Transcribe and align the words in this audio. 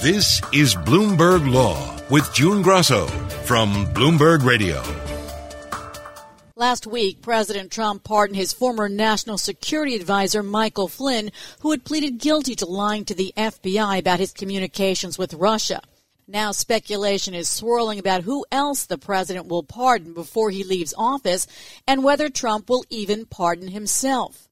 This 0.00 0.40
is 0.52 0.76
Bloomberg 0.76 1.52
Law 1.52 1.98
with 2.08 2.32
June 2.32 2.62
Grosso 2.62 3.08
from 3.46 3.84
Bloomberg 3.86 4.44
Radio. 4.44 4.80
Last 6.54 6.86
week, 6.86 7.20
President 7.20 7.72
Trump 7.72 8.04
pardoned 8.04 8.36
his 8.36 8.52
former 8.52 8.88
national 8.88 9.38
security 9.38 9.96
advisor, 9.96 10.44
Michael 10.44 10.86
Flynn, 10.86 11.32
who 11.62 11.72
had 11.72 11.84
pleaded 11.84 12.18
guilty 12.18 12.54
to 12.54 12.66
lying 12.66 13.06
to 13.06 13.14
the 13.16 13.32
FBI 13.36 13.98
about 13.98 14.20
his 14.20 14.32
communications 14.32 15.18
with 15.18 15.34
Russia. 15.34 15.82
Now 16.28 16.52
speculation 16.52 17.34
is 17.34 17.48
swirling 17.48 17.98
about 17.98 18.22
who 18.22 18.46
else 18.52 18.86
the 18.86 18.98
president 18.98 19.48
will 19.48 19.64
pardon 19.64 20.14
before 20.14 20.50
he 20.50 20.62
leaves 20.62 20.94
office 20.96 21.48
and 21.88 22.04
whether 22.04 22.28
Trump 22.28 22.70
will 22.70 22.84
even 22.88 23.26
pardon 23.26 23.66
himself. 23.66 24.48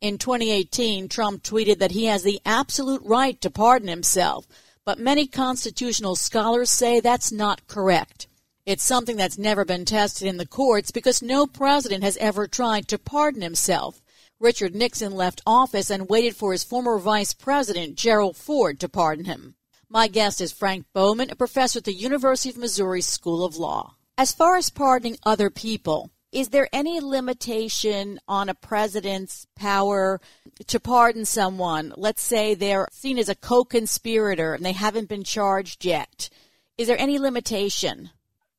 In 0.00 0.18
2018, 0.18 1.08
Trump 1.08 1.44
tweeted 1.44 1.78
that 1.78 1.92
he 1.92 2.06
has 2.06 2.24
the 2.24 2.40
absolute 2.44 3.02
right 3.04 3.40
to 3.40 3.48
pardon 3.48 3.86
himself 3.86 4.48
but 4.88 4.98
many 4.98 5.26
constitutional 5.26 6.16
scholars 6.16 6.70
say 6.70 6.98
that's 6.98 7.30
not 7.30 7.66
correct. 7.66 8.26
It's 8.64 8.82
something 8.82 9.18
that's 9.18 9.36
never 9.36 9.66
been 9.66 9.84
tested 9.84 10.26
in 10.26 10.38
the 10.38 10.46
courts 10.46 10.90
because 10.90 11.20
no 11.20 11.46
president 11.46 12.02
has 12.02 12.16
ever 12.16 12.46
tried 12.46 12.88
to 12.88 12.96
pardon 12.96 13.42
himself. 13.42 14.00
Richard 14.40 14.74
Nixon 14.74 15.12
left 15.12 15.42
office 15.44 15.90
and 15.90 16.08
waited 16.08 16.36
for 16.36 16.52
his 16.52 16.64
former 16.64 16.98
vice 16.98 17.34
president, 17.34 17.96
Gerald 17.96 18.34
Ford, 18.34 18.80
to 18.80 18.88
pardon 18.88 19.26
him. 19.26 19.56
My 19.90 20.08
guest 20.08 20.40
is 20.40 20.52
Frank 20.52 20.86
Bowman, 20.94 21.28
a 21.30 21.36
professor 21.36 21.80
at 21.80 21.84
the 21.84 21.92
University 21.92 22.48
of 22.48 22.56
Missouri 22.56 23.02
School 23.02 23.44
of 23.44 23.58
Law. 23.58 23.96
As 24.16 24.32
far 24.32 24.56
as 24.56 24.70
pardoning 24.70 25.18
other 25.22 25.50
people, 25.50 26.10
is 26.32 26.50
there 26.50 26.68
any 26.72 27.00
limitation 27.00 28.20
on 28.28 28.48
a 28.48 28.54
president's 28.54 29.46
power 29.56 30.20
to 30.66 30.80
pardon 30.80 31.24
someone? 31.24 31.94
Let's 31.96 32.22
say 32.22 32.54
they're 32.54 32.88
seen 32.92 33.18
as 33.18 33.28
a 33.28 33.34
co 33.34 33.64
conspirator 33.64 34.54
and 34.54 34.64
they 34.64 34.72
haven't 34.72 35.08
been 35.08 35.24
charged 35.24 35.84
yet. 35.84 36.28
Is 36.76 36.86
there 36.86 36.98
any 36.98 37.18
limitation? 37.18 38.10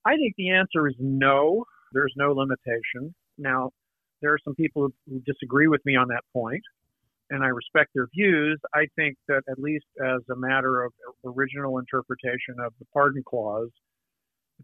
I 0.06 0.16
think 0.16 0.36
the 0.38 0.50
answer 0.50 0.88
is 0.88 0.95
no. 1.00 1.66
There's 1.94 2.14
no 2.16 2.34
limitation. 2.34 3.14
Now, 3.38 3.72
there 4.22 4.34
are 4.34 4.40
some 4.44 4.56
people 4.56 4.90
who 5.08 5.20
disagree 5.20 5.67
with 5.67 5.86
me 5.86 5.95
on 5.95 6.08
that 6.09 6.23
point, 6.34 6.64
and 7.30 7.44
I 7.44 7.47
respect 7.47 7.92
their 7.94 8.08
views. 8.08 8.59
I 8.73 8.88
think 8.95 9.17
that, 9.28 9.44
at 9.50 9.59
least 9.59 9.86
as 10.03 10.22
a 10.30 10.36
matter 10.36 10.84
of 10.84 10.92
original 11.23 11.78
interpretation 11.78 12.56
of 12.59 12.73
the 12.80 12.86
pardon 12.94 13.23
clause, 13.23 13.70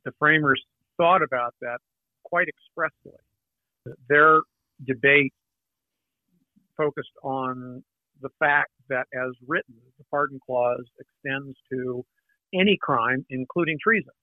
the 0.04 0.12
framers 0.20 0.62
thought 0.98 1.22
about 1.22 1.54
that 1.62 1.78
quite 2.26 2.48
expressly. 2.48 3.18
Their 4.10 4.42
debate 4.86 5.34
focused 6.76 7.16
on 7.24 7.84
the 8.22 8.30
fact 8.40 8.72
that, 8.90 9.06
as 9.14 9.32
written, 9.48 9.76
the 9.98 10.06
pardon 10.12 10.40
clause 10.46 10.86
extends 11.00 11.56
to 11.72 12.04
any 12.54 12.78
crime, 12.82 13.26
including 13.30 13.78
treason. 13.82 14.14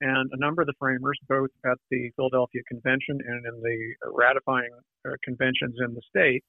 And 0.00 0.30
a 0.32 0.38
number 0.38 0.62
of 0.62 0.66
the 0.66 0.78
framers, 0.78 1.18
both 1.28 1.50
at 1.66 1.78
the 1.90 2.10
Philadelphia 2.16 2.62
Convention 2.68 3.18
and 3.18 3.44
in 3.46 3.60
the 3.60 3.94
ratifying 4.14 4.70
uh, 5.06 5.12
conventions 5.24 5.74
in 5.84 5.94
the 5.94 6.02
states, 6.08 6.46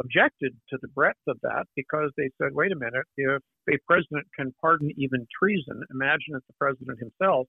objected 0.00 0.56
to 0.70 0.78
the 0.80 0.88
breadth 0.88 1.20
of 1.28 1.38
that 1.42 1.64
because 1.76 2.10
they 2.16 2.30
said, 2.40 2.50
wait 2.52 2.72
a 2.72 2.76
minute, 2.76 3.06
if 3.16 3.42
a 3.68 3.78
president 3.86 4.26
can 4.34 4.52
pardon 4.60 4.90
even 4.96 5.26
treason, 5.38 5.82
imagine 5.90 6.34
if 6.34 6.42
the 6.46 6.54
president 6.58 6.98
himself 6.98 7.46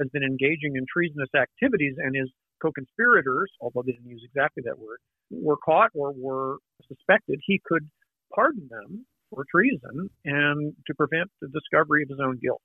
has 0.00 0.08
been 0.08 0.22
engaging 0.22 0.74
in 0.74 0.84
treasonous 0.92 1.28
activities 1.36 1.94
and 1.98 2.16
his 2.16 2.30
co-conspirators, 2.62 3.50
although 3.60 3.82
they 3.84 3.92
didn't 3.92 4.10
use 4.10 4.22
exactly 4.24 4.62
that 4.66 4.78
word, 4.78 4.98
were 5.30 5.56
caught 5.56 5.90
or 5.94 6.12
were 6.12 6.56
suspected, 6.88 7.40
he 7.44 7.60
could 7.64 7.88
pardon 8.34 8.68
them 8.70 9.06
for 9.30 9.44
treason 9.50 10.10
and 10.24 10.74
to 10.86 10.94
prevent 10.94 11.30
the 11.40 11.48
discovery 11.48 12.02
of 12.02 12.08
his 12.08 12.18
own 12.20 12.38
guilt. 12.42 12.60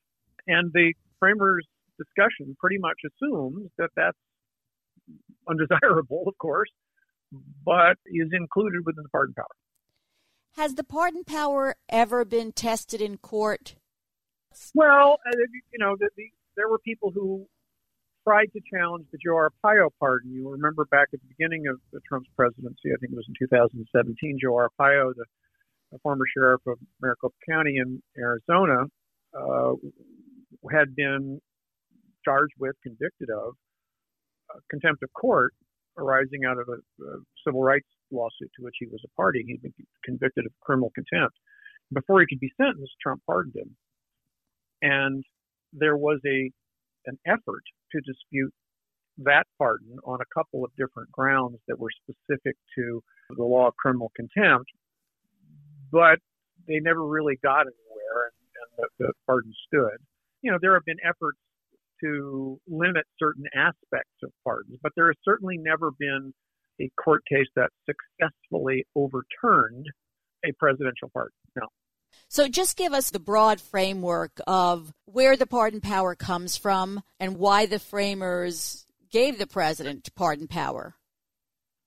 And 0.48 0.72
the 0.74 0.94
framers' 1.20 1.68
discussion 1.98 2.56
pretty 2.60 2.78
much 2.78 2.98
assumes 3.06 3.70
that 3.78 3.90
that's 3.96 4.18
undesirable, 5.48 6.24
of 6.28 6.38
course, 6.38 6.70
but 7.64 7.98
is 8.06 8.30
included 8.34 8.86
within 8.86 9.04
the 9.04 9.10
pardon 9.10 9.34
power. 9.34 9.46
Has 10.56 10.76
the 10.76 10.84
pardon 10.84 11.24
power 11.24 11.76
ever 11.90 12.24
been 12.24 12.52
tested 12.52 13.02
in 13.02 13.18
court? 13.18 13.76
Well, 14.74 15.20
uh, 15.28 15.38
you 15.52 15.80
know, 15.80 15.96
the, 16.00 16.10
the, 16.16 16.32
there 16.56 16.70
were 16.70 16.80
people 16.80 17.12
who 17.14 17.46
tried 18.28 18.48
to 18.54 18.62
challenge 18.74 19.06
the 19.12 19.20
Joe 19.24 19.36
Arpaio 19.36 19.90
pardon. 20.00 20.32
You 20.32 20.50
remember 20.50 20.86
back 20.86 21.10
at 21.14 21.20
the 21.22 21.28
beginning 21.28 21.68
of 21.68 21.78
the 21.94 22.00
Trump's 22.08 22.30
presidency, 22.36 22.90
I 22.92 22.98
think 23.00 23.14
it 23.14 23.16
was 23.16 23.28
in 23.28 23.36
2017, 23.40 24.40
Joe 24.42 24.54
Arpaio, 24.54 25.14
the, 25.16 25.26
the 25.92 26.00
former 26.00 26.26
sheriff 26.36 26.62
of 26.66 26.78
Maricopa 27.02 27.36
County 27.48 27.78
in 27.78 28.02
Arizona, 28.18 28.86
uh, 29.38 29.74
had 30.72 30.96
been 30.96 31.40
charged 32.24 32.54
with, 32.60 32.76
convicted 32.82 33.30
of, 33.30 33.54
uh, 34.50 34.60
contempt 34.72 35.04
of 35.04 35.14
court 35.14 35.54
arising 35.98 36.42
out 36.48 36.58
of 36.58 36.68
a, 36.68 37.06
a, 37.06 37.20
civil 37.46 37.62
rights 37.62 37.88
lawsuit 38.12 38.50
to 38.56 38.64
which 38.64 38.76
he 38.80 38.88
was 38.88 39.02
a 39.06 39.16
party. 39.16 39.44
He'd 39.46 39.62
been 39.62 39.74
convicted 40.04 40.46
of 40.46 40.52
criminal 40.62 40.92
contempt. 40.96 41.38
Before 41.94 42.20
he 42.20 42.26
could 42.28 42.40
be 42.40 42.52
sentenced, 42.58 42.94
Trump 43.02 43.22
pardoned 43.28 43.56
him. 43.56 43.76
And 44.82 45.24
there 45.78 45.98
was 45.98 46.20
a 46.26 46.52
an 47.08 47.18
effort 47.28 47.64
to 47.92 48.02
dispute 48.02 48.52
that 49.18 49.44
pardon 49.58 49.98
on 50.04 50.20
a 50.22 50.34
couple 50.34 50.64
of 50.64 50.72
different 50.76 51.12
grounds 51.12 51.58
that 51.68 51.80
were 51.80 51.92
specific 52.04 52.56
to 52.78 53.02
the 53.38 53.44
law 53.44 53.68
of 53.68 53.76
criminal 53.78 54.12
contempt, 54.16 54.70
but 55.92 56.20
they 56.68 56.80
never 56.80 57.06
really 57.06 57.38
got 57.44 57.62
anywhere, 57.62 58.20
and, 58.26 58.80
and 58.80 58.90
the, 59.00 59.06
the 59.06 59.14
pardon 59.26 59.54
stood. 59.68 59.98
You 60.42 60.52
know, 60.52 60.58
there 60.62 60.74
have 60.74 60.86
been 60.86 60.98
efforts 61.08 61.40
to 62.04 62.60
limit 62.68 63.06
certain 63.18 63.46
aspects 63.56 64.18
of 64.24 64.32
pardons, 64.44 64.78
but 64.84 64.92
there 64.96 65.08
has 65.08 65.16
certainly 65.24 65.58
never 65.58 65.92
been 65.98 66.34
a 66.82 66.90
court 67.02 67.24
case 67.30 67.48
that 67.56 67.70
successfully 67.86 68.86
overturned 68.96 69.86
a 70.44 70.52
presidential 70.60 71.10
pardon. 71.14 71.32
No. 71.56 71.68
So 72.28 72.48
just 72.48 72.78
give 72.78 72.94
us 72.94 73.12
the 73.12 73.20
broad 73.20 73.62
framework 73.62 74.40
of 74.48 74.92
where 75.06 75.38
the 75.38 75.46
pardon 75.46 75.82
power 75.82 76.16
comes 76.16 76.58
from 76.58 77.02
and 77.20 77.38
why 77.38 77.66
the 77.66 77.80
framers 77.80 78.86
gave 79.12 79.38
the 79.38 79.48
president 79.48 80.10
pardon 80.16 80.48
power. 80.48 80.96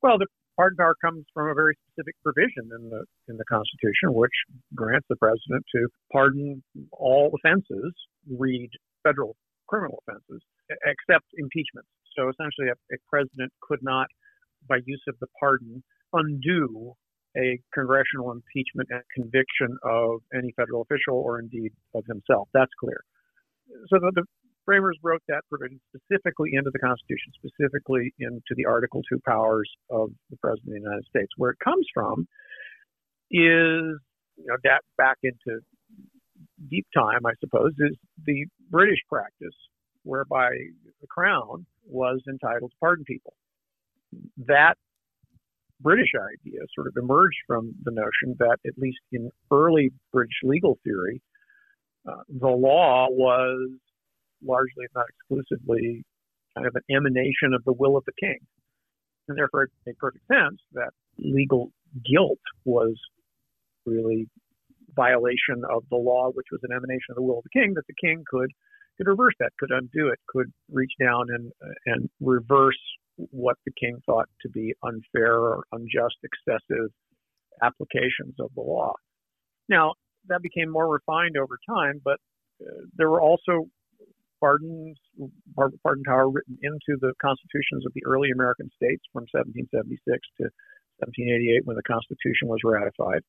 Well, 0.03 0.19
the 0.19 0.27
pardon 0.57 0.77
power 0.77 0.95
comes 1.01 1.25
from 1.35 1.51
a 1.51 1.55
very 1.55 1.77
specific 1.87 2.15
provision 2.23 2.71
in 2.77 2.91
the 2.91 3.05
in 3.29 3.37
the 3.37 3.45
Constitution, 3.45 4.15
which 4.15 4.33
grants 4.75 5.07
the 5.09 5.17
president 5.17 5.65
to 5.75 5.89
pardon 6.13 6.63
all 6.93 7.33
offenses, 7.37 7.93
read 8.31 8.71
federal 9.03 9.37
criminal 9.69 10.03
offenses, 10.07 10.43
except 10.71 11.27
impeachments. 11.37 11.89
So 12.17 12.29
essentially, 12.29 12.69
a, 12.69 12.95
a 12.95 12.99
president 13.09 13.53
could 13.61 13.81
not, 13.83 14.07
by 14.69 14.79
use 14.87 15.03
of 15.09 15.17
the 15.21 15.27
pardon, 15.39 15.83
undo 16.13 16.95
a 17.37 17.61
congressional 17.75 18.33
impeachment 18.33 18.89
and 18.91 19.03
conviction 19.15 19.77
of 19.85 20.21
any 20.35 20.53
federal 20.57 20.83
official 20.83 21.17
or 21.17 21.39
indeed 21.39 21.73
of 21.95 22.05
himself. 22.07 22.49
That's 22.55 22.73
clear. 22.81 23.05
So 23.89 23.99
the, 24.01 24.13
the 24.15 24.25
framers 24.65 24.99
wrote 25.03 25.23
that 25.29 25.43
provision 25.49 25.81
specifically 25.89 26.51
into 26.55 26.71
the 26.73 26.79
Constitution, 26.79 27.33
specifically 27.37 28.13
into 28.19 28.53
the 28.57 28.67
Article 28.67 29.03
2 29.09 29.21
powers 29.27 29.71
of 29.91 30.11
the 30.31 30.37
President 30.37 30.69
of 30.69 30.75
the 30.75 30.81
United 30.81 31.05
States. 31.09 31.29
Where 31.37 31.51
it 31.51 31.59
comes 31.63 31.87
from 31.93 32.27
is, 33.31 33.97
you 34.37 34.47
know, 34.47 34.57
that 34.65 34.81
back 34.97 35.19
into 35.23 35.61
deep 36.71 36.87
time, 36.95 37.27
I 37.27 37.33
suppose, 37.41 37.73
is 37.79 37.97
the 38.27 38.47
British 38.71 39.01
practice 39.09 39.57
whereby 40.03 40.51
the 41.01 41.07
Crown 41.09 41.67
was 41.87 42.21
entitled 42.29 42.71
to 42.71 42.77
pardon 42.81 43.05
people. 43.05 43.35
That 44.47 44.75
British 45.81 46.11
idea 46.15 46.61
sort 46.75 46.89
of 46.89 46.95
emerged 46.97 47.39
from 47.47 47.75
the 47.85 47.93
notion 47.93 48.37
that, 48.39 48.59
at 48.67 48.79
least 48.79 48.99
in 49.13 49.31
early 49.51 49.91
British 50.13 50.41
legal 50.43 50.79
theory, 50.85 51.23
uh, 52.09 52.23
the 52.29 52.49
law 52.49 53.07
was 53.11 53.71
largely, 54.43 54.85
if 54.85 54.91
not 54.95 55.07
exclusively, 55.09 56.05
kind 56.57 56.67
of 56.67 56.75
an 56.75 56.83
emanation 56.95 57.55
of 57.55 57.63
the 57.65 57.73
will 57.73 57.97
of 57.97 58.05
the 58.07 58.13
king. 58.19 58.39
And 59.29 59.37
therefore, 59.37 59.65
it 59.65 59.71
made 59.87 59.99
perfect 59.99 60.25
sense 60.27 60.61
that 60.73 60.91
legal 61.19 61.71
guilt 62.11 62.41
was 62.65 62.99
really 63.85 64.29
violation 64.95 65.63
of 65.71 65.85
the 65.91 65.97
law, 65.97 66.31
which 66.33 66.47
was 66.51 66.61
an 66.65 66.73
emanation 66.73 67.11
of 67.11 67.17
the 67.17 67.23
will 67.23 67.39
of 67.39 67.45
the 67.45 67.61
king, 67.61 67.75
that 67.75 67.87
the 67.87 67.95
king 68.01 68.25
could 68.27 68.51
could 68.97 69.07
reverse 69.07 69.35
that, 69.39 69.53
could 69.61 69.71
undo 69.71 70.09
it, 70.09 70.19
could 70.27 70.53
reach 70.73 70.93
down 71.01 71.27
and 71.29 71.53
and 71.87 72.11
reverse 72.21 72.81
what 73.31 73.57
the 73.67 73.73
king 73.79 73.99
thought 74.07 74.29
to 74.43 74.49
be 74.49 74.75
unfair 74.83 75.35
or 75.35 75.65
unjust, 75.73 76.17
excessive 76.23 76.91
applications 77.63 78.35
of 78.41 78.51
the 78.55 78.63
law. 78.63 78.93
Now 79.69 79.95
that 80.29 80.43
became 80.43 80.71
more 80.71 80.89
refined 80.89 81.37
over 81.37 81.59
time, 81.69 82.01
but 82.05 82.19
uh, 82.63 82.87
there 82.97 83.11
were 83.11 83.21
also 83.21 83.67
pardons, 84.41 84.97
pardon 85.57 86.05
power 86.05 86.31
written 86.31 86.57
into 86.63 86.99
the 87.01 87.13
constitutions 87.21 87.85
of 87.87 87.93
the 87.95 88.05
early 88.07 88.31
American 88.31 88.71
states 88.77 89.03
from 89.13 89.27
1776 89.33 89.99
to 90.39 90.45
1788 91.03 91.67
when 91.67 91.77
the 91.77 91.83
Constitution 91.83 92.49
was 92.49 92.61
ratified. 92.65 93.23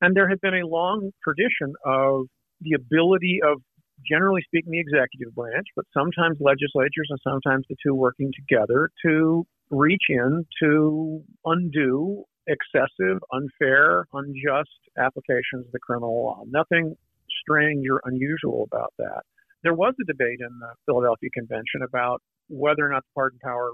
And 0.00 0.14
there 0.14 0.28
had 0.28 0.40
been 0.40 0.54
a 0.54 0.66
long 0.66 1.10
tradition 1.22 1.74
of 1.84 2.26
the 2.60 2.74
ability 2.74 3.40
of, 3.42 3.62
generally 4.06 4.42
speaking, 4.42 4.72
the 4.72 4.80
executive 4.80 5.34
branch, 5.34 5.66
but 5.76 5.84
sometimes 5.92 6.38
legislatures 6.40 7.08
and 7.10 7.18
sometimes 7.22 7.64
the 7.68 7.76
two 7.84 7.94
working 7.94 8.32
together 8.34 8.90
to 9.04 9.46
reach 9.70 10.04
in 10.08 10.44
to 10.62 11.22
undo 11.44 12.24
excessive, 12.46 13.18
unfair, 13.32 14.06
unjust 14.12 14.70
applications 14.98 15.66
of 15.66 15.72
the 15.72 15.78
criminal 15.78 16.24
law. 16.24 16.42
Nothing 16.46 16.94
strange 17.40 17.86
or 17.90 18.00
unusual 18.04 18.68
about 18.70 18.92
that. 18.98 19.22
There 19.62 19.74
was 19.74 19.94
a 20.00 20.04
debate 20.04 20.40
in 20.40 20.58
the 20.58 20.74
Philadelphia 20.86 21.30
Convention 21.32 21.82
about 21.82 22.22
whether 22.48 22.86
or 22.86 22.90
not 22.90 23.02
the 23.02 23.14
pardon 23.14 23.38
power 23.42 23.72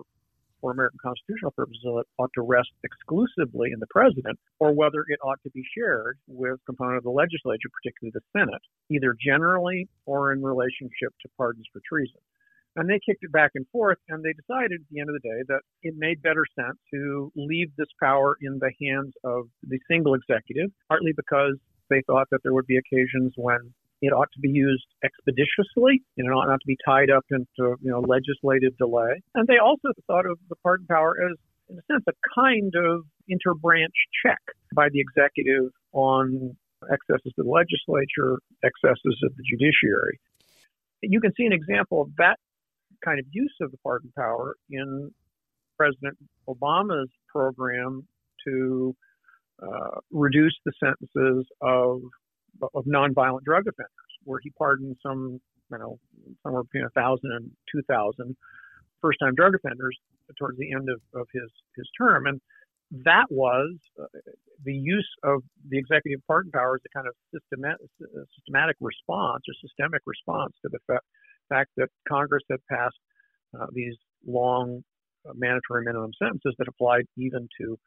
for 0.60 0.70
American 0.70 0.98
constitutional 1.02 1.50
purposes 1.52 1.84
ought 2.18 2.30
to 2.34 2.42
rest 2.42 2.70
exclusively 2.84 3.70
in 3.72 3.80
the 3.80 3.86
president 3.90 4.38
or 4.58 4.72
whether 4.72 5.04
it 5.08 5.18
ought 5.24 5.40
to 5.42 5.50
be 5.50 5.62
shared 5.76 6.18
with 6.26 6.58
component 6.66 6.98
of 6.98 7.04
the 7.04 7.10
legislature, 7.10 7.68
particularly 7.82 8.12
the 8.14 8.38
Senate, 8.38 8.62
either 8.90 9.14
generally 9.18 9.88
or 10.06 10.32
in 10.32 10.42
relationship 10.42 11.12
to 11.22 11.28
pardons 11.36 11.66
for 11.72 11.80
treason. 11.88 12.20
And 12.76 12.88
they 12.88 13.00
kicked 13.04 13.24
it 13.24 13.32
back 13.32 13.50
and 13.56 13.66
forth, 13.72 13.98
and 14.08 14.22
they 14.22 14.32
decided 14.32 14.80
at 14.80 14.88
the 14.90 15.00
end 15.00 15.10
of 15.10 15.14
the 15.14 15.28
day 15.28 15.42
that 15.48 15.60
it 15.82 15.94
made 15.96 16.22
better 16.22 16.44
sense 16.54 16.78
to 16.94 17.32
leave 17.34 17.70
this 17.76 17.88
power 18.00 18.36
in 18.40 18.60
the 18.60 18.70
hands 18.80 19.12
of 19.24 19.48
the 19.66 19.78
single 19.90 20.14
executive, 20.14 20.70
partly 20.88 21.12
because 21.16 21.58
they 21.88 22.02
thought 22.06 22.28
that 22.30 22.42
there 22.44 22.54
would 22.54 22.66
be 22.66 22.78
occasions 22.78 23.32
when 23.36 23.74
it 24.00 24.12
ought 24.12 24.30
to 24.32 24.40
be 24.40 24.48
used 24.48 24.86
expeditiously. 25.04 26.02
It 26.16 26.22
ought 26.22 26.48
not 26.48 26.60
to 26.60 26.66
be 26.66 26.76
tied 26.84 27.10
up 27.10 27.24
into 27.30 27.76
you 27.80 27.90
know 27.90 28.00
legislative 28.00 28.76
delay. 28.78 29.22
And 29.34 29.46
they 29.46 29.58
also 29.58 29.88
thought 30.06 30.26
of 30.26 30.38
the 30.48 30.56
pardon 30.62 30.86
power 30.86 31.16
as, 31.30 31.36
in 31.68 31.78
a 31.78 31.82
sense, 31.92 32.04
a 32.08 32.12
kind 32.34 32.72
of 32.76 33.04
interbranch 33.30 33.98
check 34.24 34.40
by 34.74 34.88
the 34.90 35.00
executive 35.00 35.70
on 35.92 36.56
excesses 36.90 37.32
of 37.38 37.44
the 37.44 37.50
legislature, 37.50 38.38
excesses 38.64 39.20
of 39.22 39.36
the 39.36 39.42
judiciary. 39.44 40.18
You 41.02 41.20
can 41.20 41.32
see 41.36 41.44
an 41.44 41.52
example 41.52 42.02
of 42.02 42.08
that 42.16 42.38
kind 43.04 43.18
of 43.18 43.26
use 43.30 43.54
of 43.60 43.70
the 43.70 43.78
pardon 43.78 44.12
power 44.16 44.56
in 44.70 45.10
President 45.76 46.16
Obama's 46.48 47.10
program 47.28 48.06
to 48.46 48.94
uh, 49.62 50.00
reduce 50.10 50.56
the 50.64 50.72
sentences 50.82 51.46
of 51.60 52.00
of 52.74 52.84
nonviolent 52.84 53.44
drug 53.44 53.64
offenders, 53.66 54.12
where 54.24 54.40
he 54.42 54.50
pardoned 54.50 54.96
some, 55.02 55.40
you 55.70 55.78
know, 55.78 55.98
somewhere 56.42 56.62
between 56.64 56.84
a 56.84 56.90
thousand 56.90 57.32
and 57.32 57.50
two 57.72 57.82
thousand 57.88 58.36
first-time 59.00 59.34
drug 59.34 59.54
offenders 59.54 59.98
towards 60.38 60.58
the 60.58 60.72
end 60.72 60.88
of, 60.88 61.00
of 61.18 61.26
his 61.32 61.50
his 61.76 61.88
term, 61.98 62.26
and 62.26 62.40
that 62.90 63.26
was 63.30 63.76
uh, 64.00 64.06
the 64.64 64.74
use 64.74 65.08
of 65.22 65.42
the 65.68 65.78
executive 65.78 66.20
pardon 66.26 66.50
power 66.50 66.74
as 66.74 66.80
a 66.84 66.96
kind 66.96 67.06
of 67.06 67.14
systematic, 67.32 67.86
systematic 68.36 68.76
response 68.80 69.42
or 69.48 69.54
systemic 69.60 70.02
response 70.06 70.52
to 70.62 70.68
the 70.70 70.78
fa- 70.86 71.00
fact 71.48 71.70
that 71.76 71.88
Congress 72.08 72.42
had 72.50 72.58
passed 72.68 72.98
uh, 73.58 73.66
these 73.72 73.94
long 74.26 74.82
uh, 75.28 75.32
mandatory 75.34 75.84
minimum 75.84 76.10
sentences 76.18 76.54
that 76.58 76.68
applied 76.68 77.04
even 77.16 77.48
to 77.60 77.78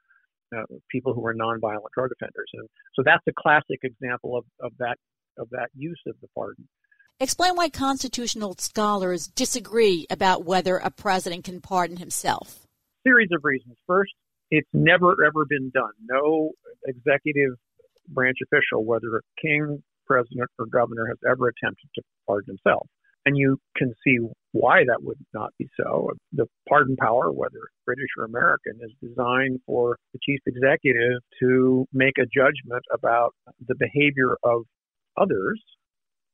uh, 0.55 0.63
people 0.91 1.13
who 1.13 1.25
are 1.25 1.33
nonviolent 1.33 1.91
drug 1.93 2.11
offenders. 2.11 2.49
And 2.53 2.67
so 2.95 3.03
that's 3.05 3.23
a 3.27 3.33
classic 3.37 3.79
example 3.83 4.37
of, 4.37 4.45
of 4.59 4.71
that 4.79 4.97
of 5.37 5.49
that 5.49 5.69
use 5.75 6.01
of 6.07 6.15
the 6.21 6.27
pardon. 6.35 6.67
Explain 7.19 7.55
why 7.55 7.69
constitutional 7.69 8.55
scholars 8.57 9.27
disagree 9.27 10.05
about 10.09 10.45
whether 10.45 10.77
a 10.77 10.91
president 10.91 11.43
can 11.43 11.61
pardon 11.61 11.97
himself. 11.97 12.67
Series 13.05 13.29
of 13.33 13.41
reasons. 13.43 13.77
First, 13.87 14.13
it's 14.51 14.69
never 14.73 15.15
ever 15.25 15.45
been 15.45 15.71
done. 15.73 15.91
No 16.01 16.51
executive 16.85 17.57
branch 18.09 18.37
official, 18.43 18.83
whether 18.83 19.17
a 19.17 19.21
king, 19.41 19.81
president, 20.05 20.49
or 20.59 20.65
governor, 20.65 21.07
has 21.07 21.17
ever 21.29 21.47
attempted 21.47 21.89
to 21.95 22.01
pardon 22.27 22.55
himself. 22.55 22.87
And 23.25 23.37
you 23.37 23.57
can 23.77 23.93
see 24.05 24.17
why 24.51 24.83
that 24.85 25.01
would 25.01 25.17
not 25.33 25.51
be 25.57 25.67
so. 25.79 26.11
The 26.33 26.45
pardon 26.67 26.95
power, 26.97 27.31
whether 27.31 27.59
British 27.85 28.09
or 28.17 28.25
American, 28.25 28.79
is 28.81 28.91
designed 29.01 29.59
for 29.65 29.97
the 30.13 30.19
chief 30.23 30.39
executive 30.45 31.21
to 31.41 31.85
make 31.93 32.17
a 32.17 32.25
judgment 32.25 32.83
about 32.93 33.33
the 33.65 33.75
behavior 33.75 34.35
of 34.43 34.63
others 35.17 35.61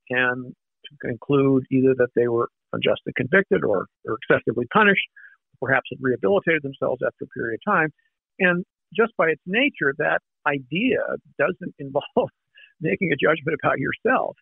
and 0.09 0.53
to 0.85 1.07
conclude 1.07 1.63
either 1.71 1.93
that 1.97 2.09
they 2.15 2.27
were 2.27 2.49
unjustly 2.73 3.13
convicted 3.15 3.63
or, 3.63 3.85
or 4.05 4.17
excessively 4.21 4.65
punished, 4.73 5.05
perhaps 5.61 5.89
had 5.91 5.99
rehabilitated 6.01 6.63
themselves 6.63 7.01
after 7.05 7.25
a 7.25 7.27
period 7.27 7.59
of 7.59 7.71
time. 7.71 7.89
And 8.39 8.65
just 8.95 9.13
by 9.17 9.27
its 9.29 9.41
nature, 9.45 9.93
that 9.97 10.19
idea 10.47 10.99
doesn't 11.37 11.75
involve 11.79 12.29
making 12.81 13.11
a 13.11 13.19
judgment 13.19 13.57
about 13.61 13.77
yourself. 13.77 14.35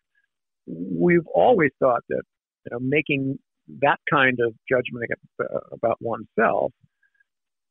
We've 0.67 1.27
always 1.33 1.71
thought 1.79 2.03
that 2.09 2.23
you 2.67 2.75
know, 2.75 2.79
making 2.81 3.37
that 3.79 3.97
kind 4.11 4.37
of 4.45 4.53
judgment 4.69 5.05
uh, 5.39 5.45
about 5.71 5.97
oneself 6.01 6.71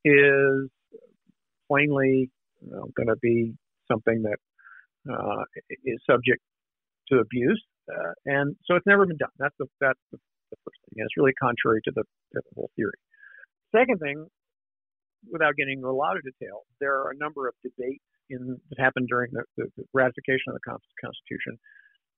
is 0.04 0.70
plainly 1.69 2.31
you 2.62 2.70
know, 2.70 2.87
going 2.96 3.08
to 3.08 3.16
be 3.20 3.52
something 3.90 4.22
that 4.22 4.38
uh, 5.12 5.44
is 5.84 6.00
subject 6.08 6.40
to 7.08 7.19
abuse, 7.19 7.62
uh, 7.93 8.12
and 8.25 8.56
so 8.64 8.75
it's 8.75 8.87
never 8.87 9.06
been 9.06 9.16
done. 9.16 9.31
That's 9.38 9.54
the 9.58 9.66
that's 9.81 10.00
the, 10.10 10.19
the 10.50 10.56
first 10.64 10.78
thing. 10.88 10.98
And 10.98 11.06
it's 11.06 11.16
really 11.16 11.34
contrary 11.40 11.81
to 11.84 11.93
the, 11.94 12.02
to 12.02 12.43
the 12.43 12.52
whole 12.56 12.70
theory. 12.75 12.98
Second 13.70 14.00
thing, 14.00 14.26
without 15.31 15.54
getting 15.54 15.78
into 15.78 15.88
a 15.88 15.94
lot 15.94 16.16
of 16.16 16.22
detail, 16.25 16.66
there 16.81 16.98
are 16.98 17.10
a 17.10 17.19
number 17.19 17.46
of 17.46 17.54
debates 17.62 18.02
in 18.31 18.58
that 18.70 18.82
happened 18.82 19.06
during 19.08 19.31
the, 19.32 19.44
the, 19.56 19.66
the 19.76 19.84
ratification 19.94 20.50
of 20.50 20.58
the 20.58 20.66
Constitution 20.66 21.58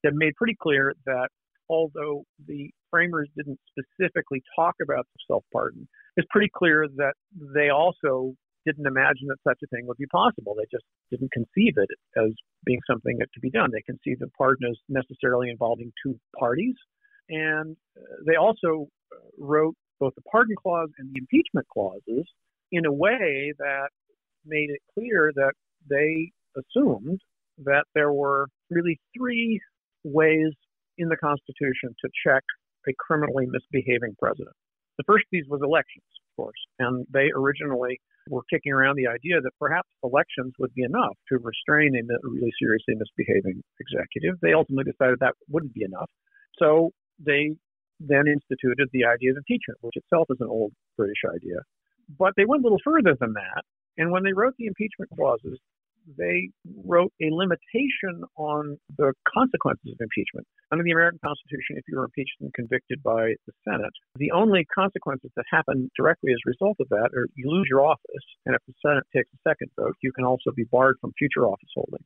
that 0.04 0.12
made 0.14 0.32
pretty 0.36 0.56
clear 0.56 0.94
that 1.04 1.28
although 1.68 2.24
the 2.46 2.70
framers 2.90 3.28
didn't 3.36 3.58
specifically 3.68 4.42
talk 4.56 4.74
about 4.82 5.06
the 5.14 5.20
self 5.26 5.44
pardon, 5.52 5.88
it's 6.16 6.28
pretty 6.30 6.50
clear 6.54 6.86
that 6.96 7.14
they 7.54 7.70
also 7.70 8.34
didn't 8.66 8.86
imagine 8.86 9.28
that 9.28 9.38
such 9.46 9.58
a 9.62 9.66
thing 9.68 9.86
would 9.86 9.96
be 9.96 10.06
possible. 10.06 10.54
They 10.54 10.66
just 10.70 10.84
didn't 11.10 11.32
conceive 11.32 11.74
it 11.76 11.88
as 12.16 12.32
being 12.64 12.80
something 12.88 13.16
that 13.18 13.32
could 13.32 13.42
be 13.42 13.50
done. 13.50 13.70
They 13.72 13.82
conceived 13.82 14.22
of 14.22 14.30
pardon 14.36 14.68
as 14.68 14.76
necessarily 14.88 15.50
involving 15.50 15.92
two 16.04 16.18
parties. 16.38 16.74
And 17.30 17.76
uh, 17.96 18.22
they 18.26 18.36
also 18.36 18.88
uh, 19.12 19.16
wrote 19.38 19.74
both 20.00 20.14
the 20.16 20.22
pardon 20.30 20.56
clause 20.60 20.90
and 20.98 21.10
the 21.12 21.20
impeachment 21.20 21.66
clauses 21.72 22.24
in 22.72 22.84
a 22.84 22.92
way 22.92 23.52
that 23.58 23.88
made 24.44 24.70
it 24.70 24.80
clear 24.94 25.32
that 25.34 25.52
they 25.88 26.30
assumed 26.56 27.20
that 27.64 27.84
there 27.94 28.12
were 28.12 28.46
really 28.70 29.00
three 29.16 29.60
ways 30.04 30.52
in 30.98 31.08
the 31.08 31.16
Constitution 31.16 31.94
to 32.04 32.08
check 32.26 32.42
a 32.88 32.92
criminally 32.98 33.46
misbehaving 33.46 34.14
president. 34.18 34.54
The 34.98 35.06
first 35.06 35.24
of 35.24 35.32
these 35.32 35.46
was 35.48 35.62
elections, 35.62 36.06
of 36.18 36.30
course, 36.36 36.58
and 36.78 37.06
they 37.12 37.30
originally 37.34 38.00
were 38.28 38.42
kicking 38.50 38.72
around 38.72 38.96
the 38.96 39.06
idea 39.06 39.40
that 39.40 39.54
perhaps 39.58 39.88
elections 40.02 40.52
would 40.58 40.74
be 40.74 40.82
enough 40.82 41.16
to 41.30 41.38
restrain 41.38 41.94
a 41.94 42.02
really 42.26 42.52
seriously 42.58 42.94
misbehaving 42.98 43.62
executive. 43.80 44.36
They 44.42 44.52
ultimately 44.52 44.90
decided 44.90 45.18
that 45.20 45.38
wouldn't 45.48 45.72
be 45.72 45.84
enough. 45.84 46.10
So 46.58 46.90
they 47.18 47.54
then 48.00 48.26
instituted 48.26 48.88
the 48.92 49.06
idea 49.06 49.30
of 49.30 49.38
impeachment, 49.38 49.78
which 49.80 49.96
itself 49.96 50.26
is 50.30 50.38
an 50.40 50.50
old 50.50 50.72
British 50.96 51.22
idea. 51.24 51.62
But 52.18 52.34
they 52.36 52.44
went 52.44 52.62
a 52.62 52.66
little 52.66 52.82
further 52.84 53.14
than 53.18 53.32
that. 53.34 53.62
And 53.96 54.10
when 54.10 54.22
they 54.22 54.32
wrote 54.32 54.54
the 54.58 54.66
impeachment 54.66 55.10
clauses, 55.14 55.58
they 56.16 56.50
wrote 56.84 57.12
a 57.20 57.28
limitation 57.30 58.24
on 58.36 58.78
the 58.96 59.12
consequences 59.26 59.92
of 59.92 60.00
impeachment. 60.00 60.46
Under 60.72 60.84
the 60.84 60.92
American 60.92 61.20
Constitution, 61.24 61.76
if 61.76 61.84
you 61.88 61.98
are 61.98 62.04
impeached 62.04 62.36
and 62.40 62.52
convicted 62.54 63.02
by 63.02 63.34
the 63.46 63.52
Senate, 63.64 63.92
the 64.16 64.30
only 64.30 64.64
consequences 64.74 65.30
that 65.36 65.44
happen 65.50 65.90
directly 65.96 66.32
as 66.32 66.38
a 66.46 66.50
result 66.50 66.76
of 66.80 66.88
that 66.90 67.10
are 67.14 67.28
you 67.34 67.50
lose 67.50 67.66
your 67.68 67.84
office, 67.84 68.26
and 68.46 68.54
if 68.54 68.62
the 68.66 68.74
Senate 68.80 69.04
takes 69.14 69.30
a 69.34 69.48
second 69.48 69.70
vote, 69.76 69.96
you 70.02 70.12
can 70.12 70.24
also 70.24 70.50
be 70.54 70.64
barred 70.64 70.96
from 71.00 71.12
future 71.18 71.46
office 71.46 71.70
holding. 71.74 72.04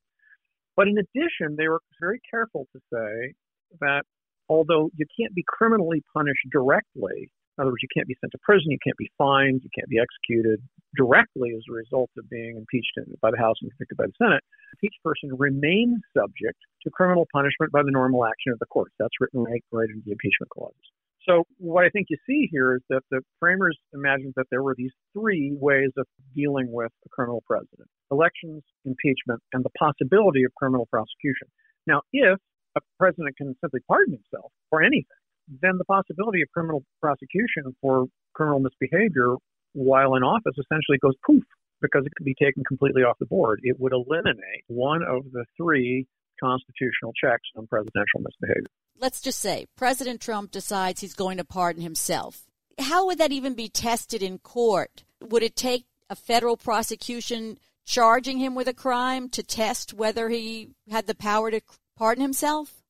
But 0.77 0.89
in 0.89 0.99
addition, 0.99 1.57
they 1.57 1.69
were 1.69 1.81
very 2.01 2.21
careful 2.31 2.67
to 2.73 2.81
say 2.93 3.35
that 3.81 4.03
although 4.49 4.91
you 4.97 5.07
can't 5.19 5.35
be 5.35 5.45
criminally 5.47 6.03
punished 6.15 6.47
directly 6.51 7.31
In 7.59 7.63
other 7.63 7.71
words, 7.71 7.83
you 7.83 7.93
can't 7.93 8.09
be 8.09 8.17
sent 8.21 8.33
to 8.33 8.39
prison, 8.43 8.73
you 8.73 8.81
can't 8.83 8.97
be 8.97 9.11
fined, 9.19 9.61
you 9.63 9.69
can't 9.77 9.89
be 9.89 10.01
executed 10.01 10.61
directly 10.97 11.53
as 11.53 11.63
a 11.69 11.73
result 11.73 12.09
of 12.17 12.29
being 12.31 12.57
impeached 12.57 12.97
by 13.21 13.31
the 13.31 13.37
House 13.37 13.57
and 13.61 13.71
convicted 13.73 13.99
by 13.99 14.07
the 14.07 14.17
Senate. 14.17 14.43
Each 14.83 14.97
person 15.05 15.37
remains 15.37 16.01
subject 16.17 16.57
to 16.83 16.91
criminal 16.91 17.29
punishment 17.33 17.71
by 17.71 17.83
the 17.85 17.93
normal 17.93 18.25
action 18.25 18.53
of 18.53 18.59
the 18.59 18.67
courts. 18.67 18.95
That's 18.99 19.21
written 19.21 19.45
right, 19.45 19.63
right 19.71 19.89
into 19.89 20.03
the 20.05 20.13
impeachment 20.13 20.49
clauses. 20.49 20.81
So 21.29 21.45
what 21.59 21.85
I 21.85 21.91
think 21.91 22.09
you 22.11 22.17
see 22.27 22.49
here 22.51 22.75
is 22.75 22.83
that 22.89 23.03
the 23.11 23.21
framers 23.39 23.79
imagined 23.95 24.33
that 24.37 24.47
there 24.51 24.63
were 24.63 24.75
these 24.77 24.91
three 25.13 25.55
ways 25.55 25.93
of 25.97 26.07
dealing 26.35 26.73
with 26.73 26.91
a 27.07 27.09
criminal 27.11 27.45
president: 27.47 27.89
elections, 28.11 28.65
impeachment, 28.85 29.41
and 29.53 29.63
the 29.63 29.71
possibility 29.79 30.43
of 30.43 30.53
criminal 30.57 30.89
prosecution. 30.91 31.47
Now, 31.87 32.01
if 32.13 32.41
a 32.77 32.81
president 32.99 33.37
can 33.37 33.55
simply 33.61 33.81
pardon 33.87 34.15
himself 34.15 34.51
for 34.69 34.83
anything, 34.83 35.22
then 35.61 35.79
the 35.79 35.85
possibility 35.85 36.43
of 36.43 36.49
criminal 36.53 36.85
prosecution 37.01 37.75
for 37.81 38.07
criminal 38.35 38.61
misbehavior 38.61 39.37
while 39.73 40.15
in 40.15 40.23
office 40.23 40.55
essentially 40.59 40.99
goes 41.03 41.15
poof 41.27 41.45
because 41.81 42.05
it 42.07 42.13
could 42.17 42.25
be 42.25 42.35
taken 42.41 42.63
completely 42.65 43.03
off 43.03 43.19
the 43.19 43.27
board. 43.27 43.61
It 43.63 43.77
would 43.79 43.93
eliminate 43.93 44.65
one 44.69 45.03
of 45.03 45.25
the 45.33 45.45
three 45.57 46.07
constitutional 46.43 47.13
checks 47.13 47.49
on 47.57 47.67
presidential 47.67 48.21
misbehavior. 48.21 48.71
Let's 48.99 49.21
just 49.21 49.41
say 49.41 49.67
President 49.77 50.21
Trump 50.21 50.51
decides 50.51 51.01
he's 51.01 51.15
going 51.15 51.39
to 51.39 51.45
pardon 51.45 51.83
himself. 51.83 52.45
How 52.79 53.07
would 53.07 53.19
that 53.19 53.33
even 53.33 53.55
be 53.55 53.69
tested 53.69 54.23
in 54.23 54.39
court? 54.39 55.05
Would 55.21 55.43
it 55.43 55.57
take 55.57 55.85
a 56.09 56.17
federal 56.17 56.57
prosecution 56.57 57.59
charging 57.85 58.39
him 58.39 58.55
with 58.55 58.69
a 58.69 58.75
crime 58.75 59.29
to 59.31 59.43
test 59.43 59.93
whether 59.93 60.29
he 60.29 60.71
had 60.91 61.07
the 61.07 61.15
power 61.15 61.51
to 61.51 61.61
pardon 61.97 62.23
himself? 62.23 62.83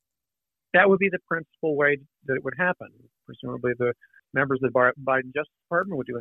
That 0.74 0.88
would 0.88 0.98
be 0.98 1.08
the 1.10 1.18
principal 1.26 1.76
way 1.76 1.98
that 2.26 2.34
it 2.34 2.44
would 2.44 2.54
happen. 2.58 2.88
Presumably, 3.26 3.72
the 3.78 3.92
members 4.34 4.60
of 4.62 4.72
the 4.72 4.92
Biden 5.04 5.34
Justice 5.34 5.52
Department 5.66 5.96
would 5.98 6.06
do 6.06 6.16
a 6.16 6.20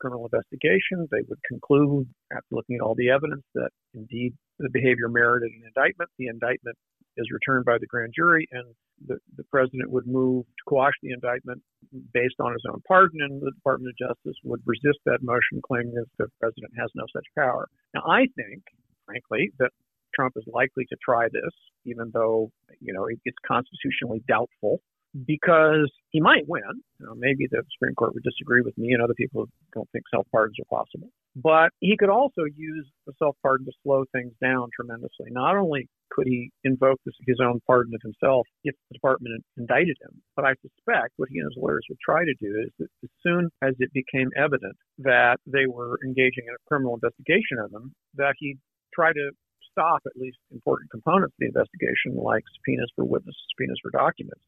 criminal 0.00 0.24
investigation. 0.26 1.06
They 1.10 1.22
would 1.28 1.40
conclude, 1.48 2.08
after 2.32 2.52
looking 2.52 2.76
at 2.76 2.82
all 2.82 2.94
the 2.94 3.10
evidence, 3.10 3.44
that 3.54 3.70
indeed 3.94 4.34
the 4.58 4.70
behavior 4.72 5.08
merited 5.08 5.50
an 5.52 5.62
indictment. 5.66 6.10
The 6.18 6.28
indictment 6.28 6.76
is 7.16 7.26
returned 7.32 7.64
by 7.64 7.78
the 7.78 7.86
grand 7.86 8.12
jury, 8.16 8.48
and 8.52 8.64
the, 9.06 9.18
the 9.36 9.44
president 9.50 9.90
would 9.90 10.06
move 10.06 10.44
to 10.44 10.64
quash 10.66 10.94
the 11.02 11.12
indictment 11.12 11.62
based 12.12 12.36
on 12.40 12.52
his 12.52 12.62
own 12.70 12.80
pardon, 12.86 13.20
and 13.20 13.40
the 13.40 13.52
Department 13.52 13.92
of 13.92 14.08
Justice 14.08 14.38
would 14.44 14.60
resist 14.64 14.98
that 15.06 15.22
motion, 15.22 15.60
claiming 15.66 15.94
that 15.94 16.06
the 16.18 16.26
president 16.40 16.72
has 16.78 16.90
no 16.94 17.04
such 17.12 17.26
power. 17.36 17.68
Now, 17.94 18.02
I 18.06 18.26
think, 18.36 18.62
frankly, 19.06 19.50
that 19.58 19.70
Trump 20.14 20.34
is 20.36 20.44
likely 20.46 20.84
to 20.86 20.96
try 21.04 21.28
this, 21.28 21.52
even 21.84 22.10
though 22.12 22.50
you 22.80 22.92
know 22.92 23.06
it's 23.06 23.38
constitutionally 23.46 24.22
doubtful 24.28 24.80
because 25.26 25.90
he 26.10 26.20
might 26.20 26.46
win. 26.48 26.82
You 26.98 27.06
know, 27.06 27.14
maybe 27.16 27.46
the 27.50 27.62
Supreme 27.74 27.94
Court 27.94 28.14
would 28.14 28.22
disagree 28.22 28.62
with 28.62 28.76
me 28.78 28.92
and 28.92 29.02
other 29.02 29.14
people 29.14 29.46
don't 29.74 29.88
think 29.90 30.04
self 30.12 30.26
pardons 30.30 30.56
are 30.60 30.70
possible. 30.70 31.08
But 31.36 31.70
he 31.80 31.96
could 31.96 32.10
also 32.10 32.42
use 32.44 32.86
the 33.06 33.12
self 33.18 33.36
pardon 33.42 33.66
to 33.66 33.72
slow 33.82 34.04
things 34.12 34.32
down 34.40 34.68
tremendously. 34.74 35.30
Not 35.30 35.56
only 35.56 35.88
could 36.10 36.26
he 36.26 36.50
invoke 36.64 36.98
his 37.04 37.38
own 37.42 37.60
pardon 37.66 37.94
of 37.94 38.02
himself 38.02 38.46
if 38.64 38.74
the 38.90 38.94
department 38.94 39.42
indicted 39.56 39.96
him, 40.02 40.20
but 40.34 40.44
I 40.44 40.54
suspect 40.60 41.14
what 41.16 41.28
he 41.30 41.38
and 41.38 41.46
his 41.46 41.60
lawyers 41.60 41.86
would 41.88 42.00
try 42.04 42.24
to 42.24 42.34
do 42.40 42.66
is 42.66 42.70
that 42.78 42.88
as 43.04 43.10
soon 43.22 43.48
as 43.62 43.74
it 43.78 43.92
became 43.92 44.30
evident 44.36 44.76
that 44.98 45.38
they 45.46 45.66
were 45.66 45.98
engaging 46.04 46.50
in 46.50 46.54
a 46.54 46.68
criminal 46.68 46.94
investigation 46.94 47.58
of 47.62 47.72
him, 47.72 47.94
that 48.14 48.34
he'd 48.38 48.58
try 48.92 49.12
to 49.12 49.30
stop 49.70 50.02
at 50.04 50.18
least 50.18 50.36
important 50.50 50.90
components 50.90 51.34
of 51.34 51.38
the 51.38 51.46
investigation, 51.46 52.18
like 52.18 52.42
subpoenas 52.58 52.90
for 52.96 53.04
witnesses, 53.04 53.38
subpoenas 53.54 53.78
for 53.82 53.90
documents 53.94 54.42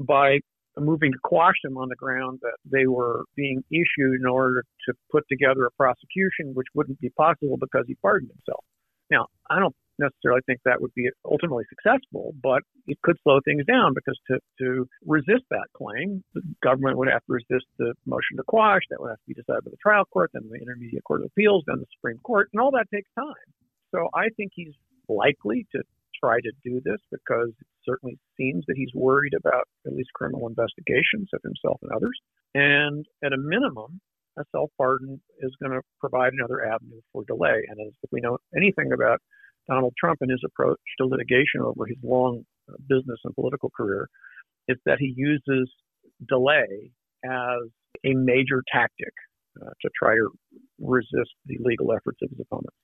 by 0.00 0.38
moving 0.78 1.12
to 1.12 1.18
quash 1.22 1.56
them 1.64 1.78
on 1.78 1.88
the 1.88 1.96
ground 1.96 2.38
that 2.42 2.56
they 2.64 2.86
were 2.86 3.24
being 3.34 3.62
issued 3.70 4.20
in 4.20 4.26
order 4.26 4.62
to 4.86 4.94
put 5.10 5.24
together 5.28 5.64
a 5.64 5.70
prosecution, 5.72 6.52
which 6.54 6.66
wouldn't 6.74 7.00
be 7.00 7.08
possible 7.10 7.56
because 7.58 7.84
he 7.86 7.94
pardoned 7.96 8.30
himself. 8.30 8.64
Now, 9.10 9.26
I 9.48 9.58
don't 9.58 9.74
necessarily 9.98 10.42
think 10.44 10.60
that 10.64 10.80
would 10.80 10.92
be 10.94 11.08
ultimately 11.24 11.64
successful, 11.70 12.34
but 12.42 12.62
it 12.86 12.98
could 13.02 13.16
slow 13.22 13.40
things 13.44 13.64
down 13.64 13.94
because 13.94 14.18
to, 14.28 14.38
to 14.60 14.86
resist 15.06 15.44
that 15.50 15.66
claim, 15.74 16.22
the 16.34 16.42
government 16.62 16.98
would 16.98 17.08
have 17.08 17.24
to 17.24 17.32
resist 17.32 17.64
the 17.78 17.94
motion 18.04 18.36
to 18.36 18.42
quash. 18.46 18.82
That 18.90 19.00
would 19.00 19.10
have 19.10 19.18
to 19.18 19.28
be 19.28 19.34
decided 19.34 19.64
by 19.64 19.70
the 19.70 19.80
trial 19.82 20.04
court, 20.04 20.30
then 20.34 20.42
the 20.50 20.60
Intermediate 20.60 21.04
Court 21.04 21.22
of 21.22 21.28
Appeals, 21.28 21.64
then 21.66 21.80
the 21.80 21.86
Supreme 21.96 22.18
Court, 22.18 22.48
and 22.52 22.60
all 22.60 22.72
that 22.72 22.86
takes 22.92 23.08
time. 23.16 23.48
So 23.94 24.08
I 24.14 24.28
think 24.36 24.52
he's 24.54 24.74
likely 25.08 25.66
to 25.72 25.82
try 26.22 26.40
to 26.40 26.52
do 26.64 26.80
this 26.84 27.00
because 27.10 27.48
it 27.48 27.66
certainly 27.84 28.18
seems 28.36 28.64
that 28.66 28.76
he's 28.76 28.94
worried 28.94 29.34
about 29.38 29.64
at 29.86 29.92
least 29.92 30.10
criminal 30.14 30.48
investigations 30.48 31.28
of 31.32 31.40
himself 31.42 31.78
and 31.82 31.92
others. 31.92 32.18
And 32.54 33.04
at 33.24 33.32
a 33.32 33.38
minimum, 33.38 34.00
a 34.38 34.44
self 34.52 34.70
pardon 34.78 35.20
is 35.40 35.52
going 35.62 35.72
to 35.72 35.82
provide 36.00 36.32
another 36.32 36.64
avenue 36.64 37.00
for 37.12 37.24
delay. 37.26 37.64
And 37.68 37.80
as 37.86 37.94
if 38.02 38.10
we 38.12 38.20
know 38.20 38.38
anything 38.56 38.92
about 38.92 39.20
Donald 39.68 39.94
Trump 39.98 40.18
and 40.20 40.30
his 40.30 40.42
approach 40.44 40.78
to 40.98 41.06
litigation 41.06 41.60
over 41.62 41.86
his 41.86 41.98
long 42.02 42.44
uh, 42.68 42.74
business 42.88 43.18
and 43.24 43.34
political 43.34 43.70
career, 43.76 44.08
it's 44.68 44.80
that 44.86 44.98
he 44.98 45.12
uses 45.16 45.70
delay 46.28 46.90
as 47.24 47.70
a 48.04 48.14
major 48.14 48.62
tactic 48.72 49.12
uh, 49.60 49.70
to 49.82 49.90
try 49.98 50.14
to 50.14 50.30
resist 50.78 51.32
the 51.46 51.56
legal 51.60 51.92
efforts 51.92 52.18
of 52.22 52.30
his 52.30 52.40
opponents. 52.40 52.76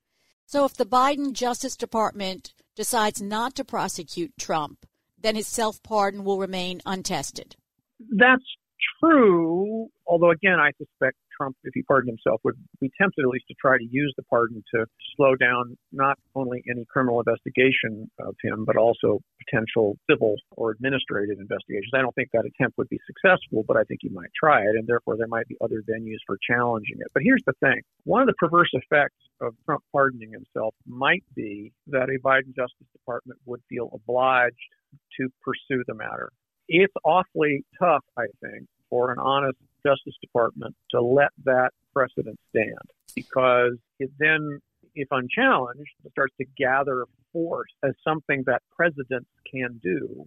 So 0.46 0.64
if 0.64 0.74
the 0.74 0.86
Biden 0.86 1.32
Justice 1.32 1.76
Department 1.76 2.52
decides 2.76 3.20
not 3.20 3.54
to 3.56 3.64
prosecute 3.64 4.32
Trump, 4.38 4.86
then 5.18 5.36
his 5.36 5.46
self 5.46 5.82
pardon 5.82 6.24
will 6.24 6.38
remain 6.38 6.80
untested. 6.86 7.56
That's 8.00 8.44
true, 9.00 9.88
although 10.06 10.30
again, 10.30 10.58
I 10.58 10.72
suspect 10.78 11.16
Trump, 11.42 11.56
if 11.64 11.74
he 11.74 11.82
pardoned 11.82 12.16
himself, 12.16 12.40
would 12.44 12.54
be 12.80 12.90
tempted 13.00 13.22
at 13.22 13.28
least 13.28 13.46
to 13.48 13.54
try 13.60 13.76
to 13.76 13.84
use 13.90 14.12
the 14.16 14.22
pardon 14.24 14.62
to 14.74 14.86
slow 15.16 15.34
down 15.34 15.76
not 15.90 16.16
only 16.34 16.62
any 16.70 16.84
criminal 16.84 17.18
investigation 17.18 18.10
of 18.20 18.34
him, 18.42 18.64
but 18.64 18.76
also 18.76 19.20
potential 19.44 19.96
civil 20.08 20.36
or 20.52 20.70
administrative 20.70 21.38
investigations. 21.40 21.90
I 21.94 22.00
don't 22.00 22.14
think 22.14 22.28
that 22.32 22.44
attempt 22.46 22.78
would 22.78 22.88
be 22.88 23.00
successful, 23.06 23.64
but 23.66 23.76
I 23.76 23.82
think 23.84 24.00
he 24.02 24.08
might 24.08 24.30
try 24.38 24.60
it, 24.60 24.76
and 24.76 24.86
therefore 24.86 25.16
there 25.16 25.26
might 25.26 25.48
be 25.48 25.56
other 25.60 25.82
venues 25.82 26.22
for 26.26 26.38
challenging 26.48 26.96
it. 27.00 27.08
But 27.12 27.22
here's 27.24 27.42
the 27.46 27.54
thing 27.60 27.80
one 28.04 28.22
of 28.22 28.28
the 28.28 28.34
perverse 28.38 28.70
effects 28.72 29.18
of 29.40 29.54
Trump 29.64 29.82
pardoning 29.90 30.30
himself 30.30 30.74
might 30.86 31.24
be 31.34 31.72
that 31.88 32.08
a 32.08 32.18
Biden 32.24 32.54
Justice 32.54 32.86
Department 32.92 33.40
would 33.46 33.60
feel 33.68 33.90
obliged 33.92 34.54
to 35.18 35.28
pursue 35.42 35.82
the 35.88 35.94
matter. 35.94 36.30
It's 36.68 36.94
awfully 37.04 37.64
tough, 37.78 38.04
I 38.16 38.26
think, 38.40 38.66
for 38.88 39.10
an 39.10 39.18
honest 39.18 39.58
Justice 39.86 40.14
Department 40.20 40.74
to 40.90 41.00
let 41.00 41.30
that 41.44 41.70
precedent 41.92 42.38
stand 42.50 42.78
because 43.14 43.76
it 43.98 44.10
then, 44.18 44.60
if 44.94 45.08
unchallenged, 45.10 45.90
starts 46.10 46.34
to 46.38 46.46
gather 46.56 47.04
force 47.32 47.70
as 47.84 47.92
something 48.06 48.44
that 48.46 48.62
presidents 48.74 49.30
can 49.50 49.80
do. 49.82 50.26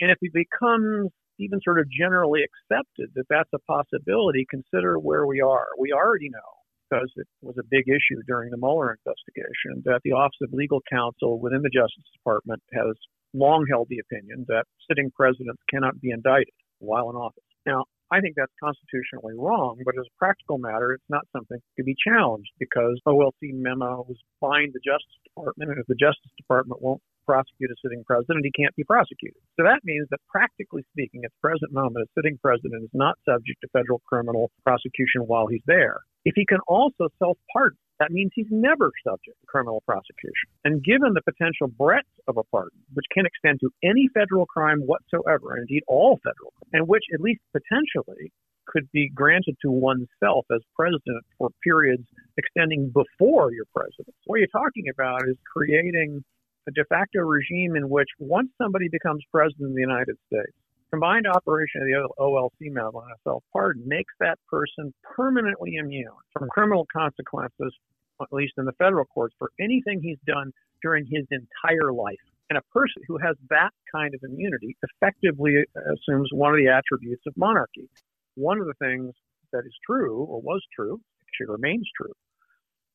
And 0.00 0.10
if 0.10 0.18
it 0.20 0.32
becomes 0.32 1.10
even 1.38 1.60
sort 1.62 1.80
of 1.80 1.90
generally 1.90 2.42
accepted 2.42 3.10
that 3.14 3.24
that's 3.28 3.50
a 3.54 3.58
possibility, 3.60 4.46
consider 4.48 4.98
where 4.98 5.26
we 5.26 5.40
are. 5.40 5.66
We 5.78 5.92
already 5.92 6.28
know, 6.28 6.52
because 6.88 7.10
it 7.16 7.26
was 7.40 7.56
a 7.58 7.66
big 7.70 7.88
issue 7.88 8.22
during 8.26 8.50
the 8.50 8.56
Mueller 8.56 8.96
investigation, 9.04 9.82
that 9.84 10.00
the 10.04 10.12
Office 10.12 10.38
of 10.42 10.52
Legal 10.52 10.80
Counsel 10.90 11.40
within 11.40 11.62
the 11.62 11.70
Justice 11.70 12.04
Department 12.12 12.62
has 12.72 12.94
long 13.34 13.66
held 13.68 13.88
the 13.88 13.98
opinion 13.98 14.44
that 14.48 14.64
sitting 14.88 15.10
presidents 15.10 15.62
cannot 15.70 16.00
be 16.00 16.10
indicted 16.10 16.54
while 16.78 17.10
in 17.10 17.16
office. 17.16 17.44
Now, 17.64 17.84
I 18.12 18.20
think 18.20 18.34
that's 18.36 18.52
constitutionally 18.62 19.32
wrong, 19.32 19.80
but 19.86 19.96
as 19.98 20.04
a 20.04 20.18
practical 20.18 20.58
matter, 20.58 20.92
it's 20.92 21.08
not 21.08 21.24
something 21.32 21.56
can 21.76 21.86
be 21.86 21.96
challenged 21.96 22.52
because 22.60 23.00
OLC 23.08 23.56
memos 23.56 24.20
bind 24.38 24.74
the 24.74 24.84
Justice 24.84 25.16
Department, 25.24 25.70
and 25.70 25.80
if 25.80 25.86
the 25.86 25.96
Justice 25.96 26.30
Department 26.36 26.82
won't 26.82 27.00
prosecute 27.24 27.70
a 27.70 27.74
sitting 27.80 28.04
president, 28.04 28.44
he 28.44 28.52
can't 28.52 28.76
be 28.76 28.84
prosecuted. 28.84 29.40
So 29.56 29.64
that 29.64 29.80
means 29.84 30.08
that 30.10 30.20
practically 30.28 30.84
speaking, 30.92 31.24
at 31.24 31.32
the 31.32 31.40
present 31.40 31.72
moment, 31.72 32.04
a 32.04 32.12
sitting 32.12 32.36
president 32.36 32.84
is 32.84 32.92
not 32.92 33.16
subject 33.24 33.62
to 33.62 33.68
federal 33.72 34.02
criminal 34.04 34.50
prosecution 34.62 35.22
while 35.24 35.46
he's 35.46 35.64
there. 35.66 36.00
If 36.26 36.34
he 36.36 36.44
can 36.44 36.60
also 36.68 37.08
self 37.18 37.38
pardon, 37.50 37.78
that 38.02 38.10
means 38.10 38.32
he's 38.34 38.50
never 38.50 38.90
subject 39.06 39.38
to 39.40 39.46
criminal 39.46 39.80
prosecution. 39.86 40.50
And 40.64 40.82
given 40.82 41.14
the 41.14 41.22
potential 41.22 41.68
breadth 41.68 42.10
of 42.26 42.36
a 42.36 42.42
pardon, 42.50 42.82
which 42.94 43.06
can 43.14 43.26
extend 43.26 43.60
to 43.60 43.70
any 43.84 44.08
federal 44.12 44.44
crime 44.46 44.80
whatsoever, 44.80 45.54
and 45.54 45.60
indeed 45.68 45.84
all 45.86 46.18
federal, 46.24 46.52
and 46.72 46.88
which 46.88 47.04
at 47.14 47.20
least 47.20 47.40
potentially 47.52 48.32
could 48.66 48.90
be 48.90 49.08
granted 49.08 49.54
to 49.62 49.70
oneself 49.70 50.46
as 50.52 50.60
president 50.74 51.22
for 51.38 51.50
periods 51.62 52.02
extending 52.38 52.90
before 52.90 53.52
you're 53.52 53.70
president. 53.74 54.14
What 54.26 54.38
you're 54.38 54.48
talking 54.48 54.86
about 54.92 55.28
is 55.28 55.36
creating 55.52 56.24
a 56.66 56.72
de 56.72 56.84
facto 56.86 57.20
regime 57.20 57.76
in 57.76 57.88
which 57.88 58.08
once 58.18 58.50
somebody 58.58 58.88
becomes 58.90 59.22
president 59.30 59.70
of 59.70 59.74
the 59.74 59.80
United 59.80 60.16
States, 60.26 60.54
combined 60.90 61.26
operation 61.26 61.82
of 61.82 61.88
the 61.88 62.22
OLC 62.22 62.70
memo 62.70 63.00
and 63.00 63.12
a 63.12 63.20
self 63.24 63.42
pardon 63.52 63.82
makes 63.86 64.12
that 64.20 64.38
person 64.48 64.92
permanently 65.02 65.76
immune 65.76 66.22
from 66.32 66.48
criminal 66.50 66.86
consequences 66.94 67.74
at 68.20 68.32
least 68.32 68.54
in 68.58 68.64
the 68.64 68.72
federal 68.72 69.04
courts, 69.06 69.34
for 69.38 69.50
anything 69.60 70.00
he's 70.02 70.18
done 70.26 70.52
during 70.82 71.06
his 71.06 71.26
entire 71.30 71.92
life. 71.92 72.16
And 72.50 72.58
a 72.58 72.62
person 72.72 73.02
who 73.06 73.18
has 73.18 73.36
that 73.50 73.70
kind 73.94 74.14
of 74.14 74.20
immunity 74.22 74.76
effectively 74.82 75.54
assumes 75.74 76.28
one 76.32 76.52
of 76.52 76.58
the 76.58 76.68
attributes 76.68 77.22
of 77.26 77.34
monarchy. 77.36 77.88
One 78.34 78.58
of 78.58 78.66
the 78.66 78.74
things 78.74 79.14
that 79.52 79.64
is 79.64 79.74
true, 79.86 80.24
or 80.24 80.40
was 80.40 80.62
true, 80.74 81.00
actually 81.26 81.52
remains 81.52 81.88
true, 81.96 82.12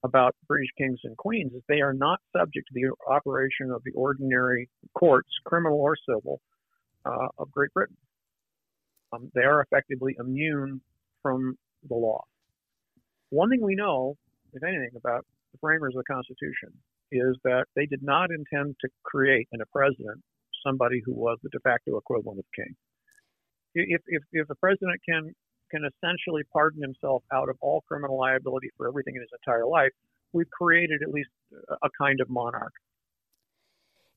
about 0.04 0.36
British 0.48 0.70
kings 0.78 1.00
and 1.04 1.18
queens 1.18 1.54
is 1.54 1.62
they 1.68 1.82
are 1.82 1.94
not 1.94 2.20
subject 2.36 2.68
to 2.68 2.74
the 2.74 3.12
operation 3.12 3.72
of 3.72 3.82
the 3.84 3.92
ordinary 3.94 4.70
courts, 4.94 5.30
criminal 5.46 5.80
or 5.80 5.96
civil, 6.08 6.40
uh, 7.06 7.28
of 7.40 7.52
Great 7.52 7.74
Britain. 7.74 7.98
Um, 9.14 9.32
they 9.34 9.42
are 9.42 9.62
effectively 9.62 10.16
immune 10.20 10.82
from 11.24 11.58
the 11.88 11.96
law. 11.96 12.24
One 13.30 13.50
thing 13.50 13.62
we 13.62 13.76
know, 13.76 14.18
if 14.58 14.64
anything, 14.64 14.90
about 14.96 15.26
the 15.52 15.60
framers 15.60 15.94
of 15.96 16.04
the 16.04 16.14
Constitution 16.14 16.74
is 17.12 17.38
that 17.44 17.66
they 17.76 17.86
did 17.86 18.04
not 18.04 18.30
intend 18.32 18.76
to 18.82 18.90
create 19.04 19.48
in 19.54 19.62
a 19.62 19.66
president 19.72 20.22
somebody 20.66 21.02
who 21.06 21.14
was 21.14 21.38
the 21.44 21.50
de 21.50 21.60
facto 21.60 21.98
equivalent 21.98 22.40
of 22.40 22.46
king. 22.56 22.76
If, 23.74 24.02
if, 24.08 24.24
if 24.34 24.50
a 24.50 24.56
president 24.56 25.00
can 25.08 25.34
can 25.70 25.82
essentially 25.84 26.44
pardon 26.52 26.82
himself 26.82 27.24
out 27.34 27.50
of 27.50 27.58
all 27.60 27.84
criminal 27.88 28.18
liability 28.18 28.70
for 28.78 28.88
everything 28.88 29.16
in 29.16 29.22
his 29.22 29.30
entire 29.34 29.66
life, 29.66 29.92
we've 30.32 30.50
created 30.50 31.02
at 31.04 31.10
least 31.10 31.30
a 31.84 31.90
kind 32.00 32.22
of 32.22 32.30
monarch. 32.30 32.72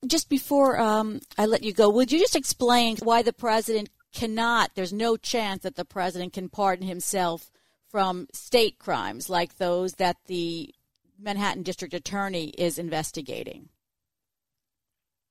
Just 0.07 0.29
before 0.29 0.81
um, 0.81 1.21
I 1.37 1.47
let 1.47 1.65
you 1.65 1.73
go, 1.73 1.91
would 1.91 2.13
you 2.13 2.21
just 2.21 2.37
explain 2.37 2.99
why 3.03 3.23
the 3.23 3.33
president 3.33 3.91
cannot, 4.13 4.71
there's 4.75 4.93
no 4.93 5.17
chance 5.17 5.63
that 5.65 5.75
the 5.75 5.85
president 5.85 6.33
can 6.33 6.49
pardon 6.49 6.87
himself 6.87 7.51
from 7.91 8.29
state 8.33 8.79
crimes 8.79 9.29
like 9.29 9.57
those 9.57 9.95
that 9.95 10.17
the 10.27 10.73
Manhattan 11.19 11.63
District 11.63 11.93
Attorney 11.93 12.49
is 12.51 12.79
investigating? 12.79 13.69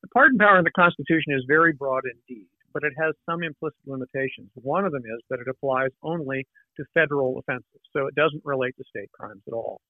The 0.02 0.10
pardon 0.10 0.38
power 0.38 0.58
in 0.58 0.64
the 0.64 0.72
Constitution 0.72 1.34
is 1.34 1.44
very 1.48 1.74
broad 1.74 2.04
indeed, 2.06 2.48
but 2.74 2.84
it 2.84 2.94
has 3.02 3.16
some 3.26 3.44
implicit 3.44 3.80
limitations. 3.86 4.50
One 4.56 4.86
of 4.86 4.92
them 4.92 5.04
is 5.06 5.22
that 5.30 5.40
it 5.40 5.48
applies 5.48 5.92
only 6.04 6.46
to 6.78 6.84
federal 6.94 7.40
offenses, 7.40 7.82
so 7.94 8.08
it 8.08 8.16
doesn't 8.16 8.44
relate 8.46 8.76
to 8.78 8.84
state 8.90 9.12
crimes 9.12 9.42
at 9.48 9.54
all. 9.54 9.82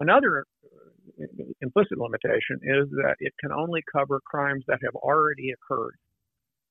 Another 0.00 0.44
uh, 0.64 1.24
implicit 1.60 1.98
limitation 1.98 2.58
is 2.62 2.90
that 2.90 3.16
it 3.20 3.32
can 3.40 3.52
only 3.52 3.82
cover 3.92 4.20
crimes 4.24 4.64
that 4.66 4.80
have 4.82 4.94
already 4.96 5.52
occurred 5.52 5.96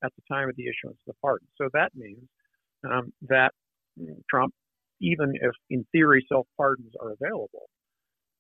at 0.04 0.12
the 0.16 0.22
time 0.30 0.50
of 0.50 0.56
the 0.56 0.64
issuance 0.64 0.98
of 1.08 1.14
the 1.14 1.20
pardon. 1.22 1.48
So 1.58 1.70
that 1.74 1.92
means 1.96 2.28
um, 2.84 3.14
that 3.30 3.52
Trump, 4.30 4.54
even 5.04 5.34
if 5.36 5.52
in 5.70 5.86
theory 5.92 6.26
self 6.32 6.48
pardons 6.58 6.94
are 7.00 7.12
available, 7.12 7.70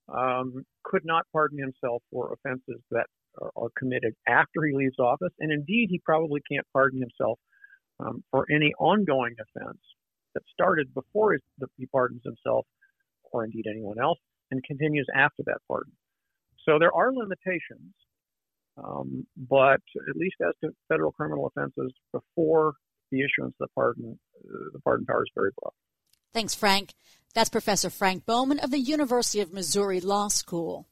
um, 0.07 0.65
could 0.83 1.03
not 1.05 1.25
pardon 1.31 1.59
himself 1.59 2.01
for 2.11 2.33
offenses 2.33 2.81
that 2.91 3.07
are, 3.41 3.51
are, 3.55 3.69
committed 3.77 4.13
after 4.27 4.65
he 4.65 4.75
leaves 4.75 4.97
office. 4.99 5.33
And 5.39 5.51
indeed, 5.51 5.87
he 5.89 6.01
probably 6.03 6.41
can't 6.49 6.65
pardon 6.73 7.01
himself 7.01 7.39
um, 7.99 8.23
for 8.31 8.45
any 8.49 8.73
ongoing 8.79 9.35
offense 9.39 9.79
that 10.33 10.43
started 10.51 10.93
before 10.93 11.37
he 11.77 11.85
pardons 11.87 12.21
himself, 12.23 12.65
or 13.31 13.45
indeed 13.45 13.65
anyone 13.69 13.99
else, 14.01 14.19
and 14.51 14.63
continues 14.63 15.07
after 15.15 15.43
that 15.45 15.59
pardon. 15.67 15.93
So 16.67 16.79
there 16.79 16.93
are 16.93 17.13
limitations, 17.13 17.93
um, 18.77 19.27
but 19.49 19.81
at 20.09 20.15
least 20.15 20.35
as 20.41 20.53
to 20.63 20.71
federal 20.87 21.11
criminal 21.11 21.47
offenses 21.47 21.93
before 22.11 22.73
the 23.11 23.19
issuance 23.19 23.53
of 23.59 23.67
the 23.67 23.73
pardon, 23.75 24.17
uh, 24.43 24.69
the 24.73 24.79
pardon 24.79 25.05
power 25.05 25.23
is 25.23 25.31
very 25.35 25.51
broad. 25.61 25.73
Thanks, 26.33 26.55
Frank. 26.55 26.93
That's 27.35 27.49
Professor 27.49 27.91
Frank 27.91 28.25
Bowman 28.25 28.57
of 28.59 28.71
the 28.71 28.79
University 28.79 29.39
of 29.39 29.53
Missouri 29.53 29.99
Law 29.99 30.29
School. 30.29 30.87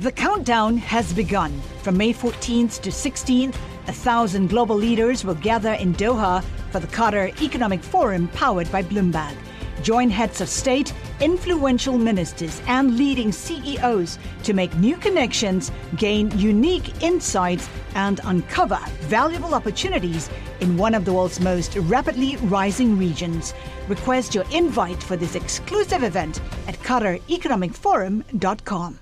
The 0.00 0.10
countdown 0.10 0.76
has 0.78 1.12
begun. 1.12 1.62
From 1.82 1.96
May 1.96 2.12
14th 2.12 2.80
to 2.82 2.90
16th, 2.90 3.54
a 3.86 3.92
thousand 3.92 4.48
global 4.48 4.74
leaders 4.74 5.24
will 5.24 5.36
gather 5.36 5.74
in 5.74 5.94
Doha 5.94 6.42
for 6.72 6.80
the 6.80 6.88
Qatar 6.88 7.40
Economic 7.40 7.84
Forum 7.84 8.26
powered 8.34 8.70
by 8.72 8.82
Bloomberg. 8.82 9.36
Join 9.80 10.10
heads 10.10 10.40
of 10.40 10.48
state, 10.48 10.92
influential 11.20 11.98
ministers, 11.98 12.60
and 12.66 12.96
leading 12.96 13.32
CEOs 13.32 14.18
to 14.42 14.52
make 14.52 14.74
new 14.76 14.96
connections, 14.96 15.70
gain 15.96 16.36
unique 16.38 17.02
insights, 17.02 17.68
and 17.94 18.20
uncover 18.24 18.78
valuable 19.02 19.54
opportunities 19.54 20.28
in 20.60 20.76
one 20.76 20.94
of 20.94 21.04
the 21.04 21.12
world's 21.12 21.40
most 21.40 21.76
rapidly 21.76 22.36
rising 22.36 22.98
regions. 22.98 23.54
Request 23.88 24.34
your 24.34 24.44
invite 24.52 25.02
for 25.02 25.16
this 25.16 25.34
exclusive 25.34 26.02
event 26.02 26.40
at 26.68 26.78
QatarEconomicForum.com. 26.80 28.98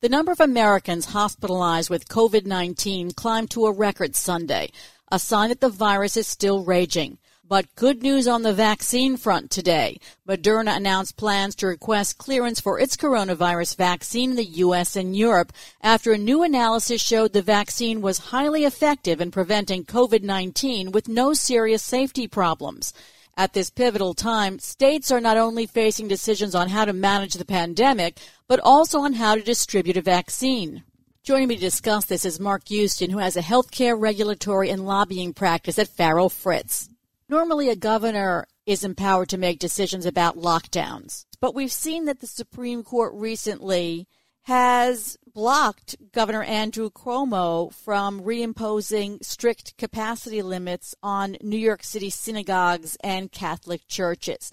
The 0.00 0.08
number 0.10 0.32
of 0.32 0.40
Americans 0.40 1.06
hospitalized 1.06 1.88
with 1.88 2.08
COVID 2.08 2.44
19 2.44 3.12
climbed 3.12 3.50
to 3.52 3.64
a 3.64 3.72
record 3.72 4.14
Sunday, 4.14 4.70
a 5.10 5.18
sign 5.18 5.48
that 5.48 5.62
the 5.62 5.70
virus 5.70 6.18
is 6.18 6.26
still 6.26 6.62
raging. 6.62 7.16
But 7.54 7.72
good 7.76 8.02
news 8.02 8.26
on 8.26 8.42
the 8.42 8.52
vaccine 8.52 9.16
front 9.16 9.48
today. 9.48 10.00
Moderna 10.28 10.76
announced 10.76 11.16
plans 11.16 11.54
to 11.54 11.68
request 11.68 12.18
clearance 12.18 12.58
for 12.58 12.80
its 12.80 12.96
coronavirus 12.96 13.76
vaccine 13.76 14.30
in 14.30 14.36
the 14.36 14.58
U.S. 14.66 14.96
and 14.96 15.16
Europe 15.16 15.52
after 15.80 16.10
a 16.12 16.18
new 16.18 16.42
analysis 16.42 17.00
showed 17.00 17.32
the 17.32 17.42
vaccine 17.42 18.00
was 18.00 18.18
highly 18.34 18.64
effective 18.64 19.20
in 19.20 19.30
preventing 19.30 19.84
COVID-19 19.84 20.90
with 20.90 21.06
no 21.06 21.32
serious 21.32 21.80
safety 21.80 22.26
problems. 22.26 22.92
At 23.36 23.52
this 23.52 23.70
pivotal 23.70 24.14
time, 24.14 24.58
states 24.58 25.12
are 25.12 25.20
not 25.20 25.36
only 25.36 25.66
facing 25.66 26.08
decisions 26.08 26.56
on 26.56 26.70
how 26.70 26.84
to 26.84 26.92
manage 26.92 27.34
the 27.34 27.44
pandemic, 27.44 28.18
but 28.48 28.58
also 28.64 28.98
on 28.98 29.12
how 29.12 29.36
to 29.36 29.42
distribute 29.42 29.96
a 29.96 30.02
vaccine. 30.02 30.82
Joining 31.22 31.46
me 31.46 31.54
to 31.54 31.60
discuss 31.60 32.06
this 32.06 32.24
is 32.24 32.40
Mark 32.40 32.66
Houston, 32.66 33.10
who 33.10 33.18
has 33.18 33.36
a 33.36 33.42
healthcare 33.42 33.94
regulatory 33.96 34.70
and 34.70 34.84
lobbying 34.84 35.32
practice 35.32 35.78
at 35.78 35.86
Farrell 35.86 36.28
Fritz. 36.28 36.88
Normally, 37.34 37.68
a 37.68 37.74
governor 37.74 38.46
is 38.64 38.84
empowered 38.84 39.28
to 39.30 39.38
make 39.38 39.58
decisions 39.58 40.06
about 40.06 40.36
lockdowns, 40.36 41.26
but 41.40 41.52
we've 41.52 41.72
seen 41.72 42.04
that 42.04 42.20
the 42.20 42.28
Supreme 42.28 42.84
Court 42.84 43.12
recently 43.12 44.06
has 44.42 45.18
blocked 45.26 45.96
Governor 46.12 46.44
Andrew 46.44 46.90
Cuomo 46.90 47.74
from 47.74 48.20
reimposing 48.20 49.24
strict 49.24 49.76
capacity 49.76 50.42
limits 50.42 50.94
on 51.02 51.36
New 51.42 51.58
York 51.58 51.82
City 51.82 52.08
synagogues 52.08 52.96
and 53.02 53.32
Catholic 53.32 53.80
churches. 53.88 54.52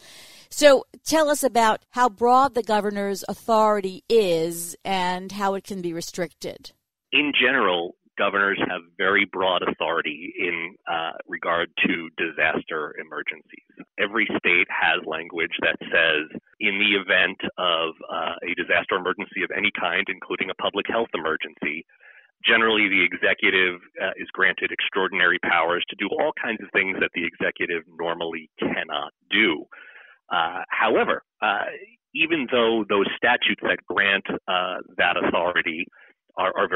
So 0.50 0.86
tell 1.06 1.30
us 1.30 1.44
about 1.44 1.86
how 1.92 2.10
broad 2.10 2.56
the 2.56 2.64
governor's 2.64 3.24
authority 3.30 4.04
is 4.10 4.76
and 4.84 5.32
how 5.32 5.54
it 5.54 5.66
can 5.66 5.84
be 5.84 5.94
restricted. 5.94 6.72
In 7.12 7.32
general, 7.40 7.94
governors 8.22 8.62
have 8.70 8.82
very 8.98 9.26
broad 9.26 9.64
authority 9.68 10.32
in 10.38 10.76
uh, 10.86 11.18
regard 11.28 11.70
to 11.84 12.08
disaster 12.22 12.94
emergencies. 13.02 13.66
Every 13.98 14.28
state 14.38 14.70
has 14.70 15.02
language 15.08 15.58
that 15.66 15.78
says, 15.82 16.30
in 16.60 16.78
the 16.78 16.94
event 17.02 17.42
of 17.58 17.98
uh, 18.06 18.38
a 18.46 18.54
disaster 18.54 18.94
emergency 18.94 19.42
of 19.42 19.50
any 19.58 19.72
kind, 19.74 20.06
including 20.08 20.52
a 20.52 20.62
public 20.62 20.86
health 20.88 21.10
emergency, 21.18 21.84
generally 22.46 22.86
the 22.90 23.02
executive 23.02 23.82
uh, 23.98 24.14
is 24.18 24.30
granted 24.34 24.70
extraordinary 24.72 25.40
powers 25.42 25.84
to 25.90 25.96
do 25.98 26.08
all 26.22 26.32
kinds 26.38 26.62
of 26.62 26.70
things 26.74 26.98
that 27.02 27.10
the 27.18 27.26
executive 27.26 27.82
normally 27.90 28.52
cannot 28.60 29.14
do. 29.32 29.66
Uh, 30.30 30.62
however, 30.70 31.24
uh, 31.42 31.66
even 32.14 32.48
though 32.52 32.84
those 32.88 33.08
statutes 33.16 33.62
that 33.64 33.80
grant 33.88 34.26
uh, 34.48 34.78
that 34.98 35.16
authority 35.18 35.51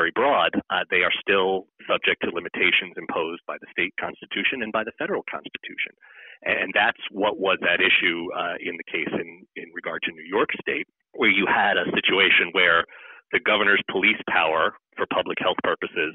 very 0.06 0.14
broad, 0.14 0.54
uh, 0.70 0.86
they 0.92 1.02
are 1.02 1.14
still 1.18 1.66
subject 1.90 2.22
to 2.22 2.30
limitations 2.30 2.94
imposed 2.98 3.42
by 3.48 3.58
the 3.58 3.68
state 3.72 3.94
constitution 4.00 4.62
and 4.62 4.72
by 4.72 4.84
the 4.84 4.94
federal 5.00 5.24
constitution. 5.26 5.98
And 6.46 6.70
that's 6.74 7.02
what 7.10 7.40
was 7.40 7.58
at 7.66 7.82
issue 7.82 8.30
uh, 8.38 8.62
in 8.62 8.78
the 8.78 8.86
case 8.86 9.10
in, 9.10 9.46
in 9.56 9.74
regard 9.74 10.04
to 10.06 10.12
New 10.12 10.26
York 10.28 10.50
State, 10.62 10.86
where 11.14 11.32
you 11.32 11.48
had 11.50 11.78
a 11.78 11.90
situation 11.98 12.54
where 12.54 12.86
the 13.32 13.40
governor's 13.42 13.82
police 13.90 14.22
power 14.30 14.78
for 14.96 15.06
public 15.10 15.42
health 15.42 15.58
purposes 15.64 16.14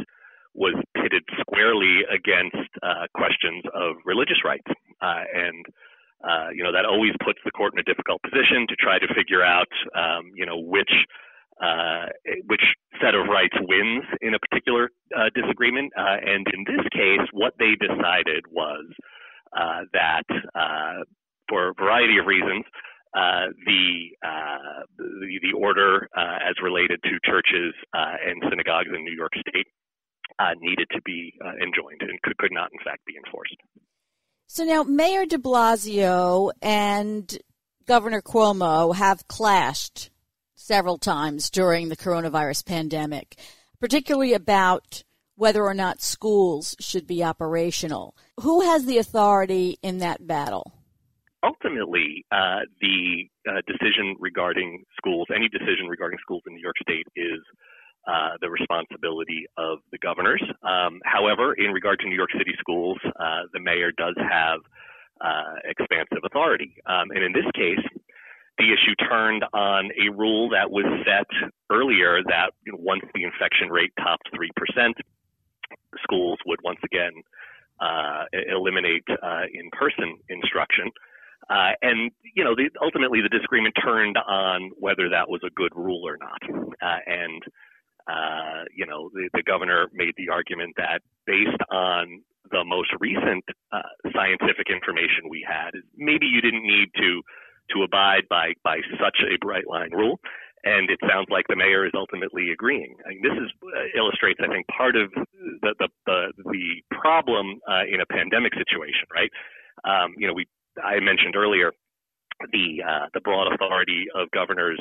was 0.55 0.74
pitted 0.94 1.22
squarely 1.40 2.07
against 2.07 2.70
uh, 2.83 3.11
questions 3.14 3.64
of 3.74 3.96
religious 4.07 4.44
rights. 4.44 4.70
Uh, 5.03 5.24
and 5.35 5.66
uh, 6.22 6.53
you 6.53 6.62
know 6.62 6.70
that 6.70 6.85
always 6.85 7.16
puts 7.24 7.40
the 7.44 7.50
court 7.50 7.72
in 7.72 7.81
a 7.81 7.87
difficult 7.88 8.20
position 8.22 8.68
to 8.68 8.76
try 8.76 8.98
to 8.98 9.09
figure 9.14 9.42
out, 9.42 9.72
um, 9.96 10.31
you 10.37 10.44
know, 10.44 10.59
which 10.59 10.92
uh, 11.61 12.07
which 12.46 12.62
set 13.03 13.14
of 13.14 13.27
rights 13.29 13.55
wins 13.61 14.05
in 14.20 14.35
a 14.35 14.38
particular 14.38 14.90
uh, 15.16 15.29
disagreement. 15.35 15.92
Uh, 15.96 16.16
and 16.25 16.46
in 16.55 16.64
this 16.64 16.85
case, 16.92 17.27
what 17.33 17.53
they 17.59 17.73
decided 17.77 18.44
was 18.51 18.87
uh, 19.57 19.81
that, 19.92 20.25
uh, 20.55 21.05
for 21.49 21.68
a 21.68 21.75
variety 21.75 22.18
of 22.18 22.27
reasons, 22.27 22.64
uh, 23.12 23.51
the, 23.66 24.09
the, 24.96 25.38
the 25.42 25.53
order 25.59 26.09
as 26.16 26.55
related 26.62 27.01
to 27.03 27.11
churches 27.25 27.75
and 27.92 28.42
synagogues 28.49 28.88
in 28.94 29.05
New 29.05 29.14
York 29.14 29.33
State 29.49 29.66
needed 30.61 30.87
to 30.92 31.01
be 31.03 31.35
enjoined 31.61 32.01
and 32.01 32.20
could, 32.23 32.37
could 32.38 32.53
not, 32.53 32.70
in 32.73 32.79
fact, 32.85 33.05
be 33.05 33.14
enforced. 33.16 33.57
So 34.46 34.64
now, 34.64 34.83
Mayor 34.85 35.27
De 35.27 35.38
Blasio 35.38 36.53
and 36.62 37.37
Governor 37.87 38.23
Cuomo 38.23 38.94
have 38.94 39.27
clashed 39.29 40.11
several 40.70 40.98
times 40.98 41.50
during 41.50 41.88
the 41.88 41.96
coronavirus 41.96 42.64
pandemic, 42.64 43.35
particularly 43.80 44.35
about 44.35 45.02
whether 45.35 45.64
or 45.64 45.74
not 45.74 46.00
schools 46.00 46.76
should 46.78 47.09
be 47.09 47.24
operational. 47.24 48.14
Who 48.38 48.61
has 48.61 48.85
the 48.85 48.98
authority 48.98 49.78
in 49.83 49.98
that 49.98 50.28
battle? 50.28 50.72
Ultimately, 51.42 52.24
uh, 52.30 52.70
the 52.80 53.26
uh, 53.48 53.62
decision 53.66 54.14
regarding 54.20 54.85
schools, 54.96 55.26
any 55.35 55.48
decision 55.48 55.88
regarding 55.88 56.20
schools 56.22 56.42
in 56.46 56.54
New 56.54 56.62
York 56.62 56.76
State 56.80 57.09
is 57.16 57.40
uh, 58.06 58.38
the 58.40 58.48
responsibility 58.48 59.46
of 59.59 59.78
the 59.90 59.98
governors. 59.98 60.42
Um, 60.62 61.00
however, 61.04 61.52
in 61.54 61.72
regard 61.72 61.98
to 61.98 62.06
New 62.06 62.14
York 62.14 62.30
City 62.38 62.54
schools, 62.61 62.98
uh, 63.18 63.50
the 63.52 63.59
mayor 63.59 63.90
does 63.90 64.14
have 64.18 64.61
uh, 65.20 65.59
expansive 65.64 66.22
authority. 66.24 66.76
Um, 66.87 67.11
and 67.11 67.24
in 67.24 67.33
this 67.33 67.50
case, 67.56 67.83
the 68.61 68.73
issue 68.73 68.94
turned 69.09 69.44
on 69.55 69.90
a 69.96 70.12
rule 70.12 70.51
that 70.51 70.70
was 70.70 70.85
set 71.05 71.27
earlier 71.70 72.20
that 72.27 72.53
you 72.66 72.73
know, 72.73 72.79
once 72.81 73.03
the 73.14 73.25
infection 73.25 73.68
rate 73.70 73.92
topped 73.99 74.29
3%, 74.33 74.92
schools 76.03 76.38
would 76.46 76.61
once 76.62 76.81
again 76.85 77.12
uh, 77.81 78.25
eliminate 78.53 79.05
uh, 79.09 79.49
in-person 79.53 80.18
instruction. 80.29 80.90
Uh, 81.49 81.73
and 81.81 82.12
you 82.37 82.44
know, 82.44 82.55
the, 82.55 82.68
ultimately, 82.83 83.20
the 83.23 83.29
disagreement 83.29 83.75
turned 83.83 84.16
on 84.18 84.70
whether 84.79 85.09
that 85.09 85.29
was 85.29 85.40
a 85.44 85.51
good 85.57 85.73
rule 85.75 86.07
or 86.07 86.18
not. 86.20 86.42
Uh, 86.83 86.99
and 87.07 87.42
uh, 88.07 88.64
you 88.77 88.87
know, 88.87 89.11
the, 89.14 89.29
the, 89.35 89.42
governor 89.42 89.88
made 89.92 90.12
the 90.16 90.29
argument 90.29 90.75
that 90.77 91.01
based 91.27 91.62
on 91.70 92.23
the 92.51 92.64
most 92.64 92.90
recent 92.99 93.44
uh, 93.73 93.83
scientific 94.14 94.68
information 94.68 95.29
we 95.29 95.44
had, 95.46 95.70
maybe 95.96 96.27
you 96.27 96.40
didn't 96.40 96.62
need 96.62 96.88
to 96.96 97.23
to 97.74 97.83
abide 97.83 98.28
by 98.28 98.52
by 98.64 98.78
such 99.00 99.18
a 99.22 99.38
bright 99.40 99.68
line 99.68 99.90
rule 99.92 100.20
and 100.64 100.90
it 100.90 100.98
sounds 101.09 101.28
like 101.30 101.46
the 101.48 101.56
mayor 101.56 101.87
is 101.87 101.92
ultimately 101.94 102.50
agreeing. 102.52 102.94
I 103.06 103.11
mean, 103.11 103.22
this 103.22 103.33
is 103.33 103.50
uh, 103.64 103.98
illustrates, 103.98 104.40
I 104.42 104.48
think, 104.48 104.66
part 104.68 104.96
of 104.96 105.11
the 105.62 105.74
the 105.78 105.88
the, 106.06 106.33
the 106.52 106.83
problem 106.90 107.61
uh, 107.68 107.85
in 107.90 108.00
a 108.00 108.06
pandemic 108.06 108.52
situation, 108.54 109.09
right? 109.12 109.30
Um, 109.85 110.14
you 110.18 110.26
know, 110.26 110.35
we 110.35 110.46
I 110.83 111.00
mentioned 111.00 111.37
earlier 111.37 111.72
the 112.52 112.83
uh, 112.87 113.06
the 113.14 113.20
broad 113.20 113.52
authority 113.52 114.06
of 114.14 114.30
governors 114.33 114.80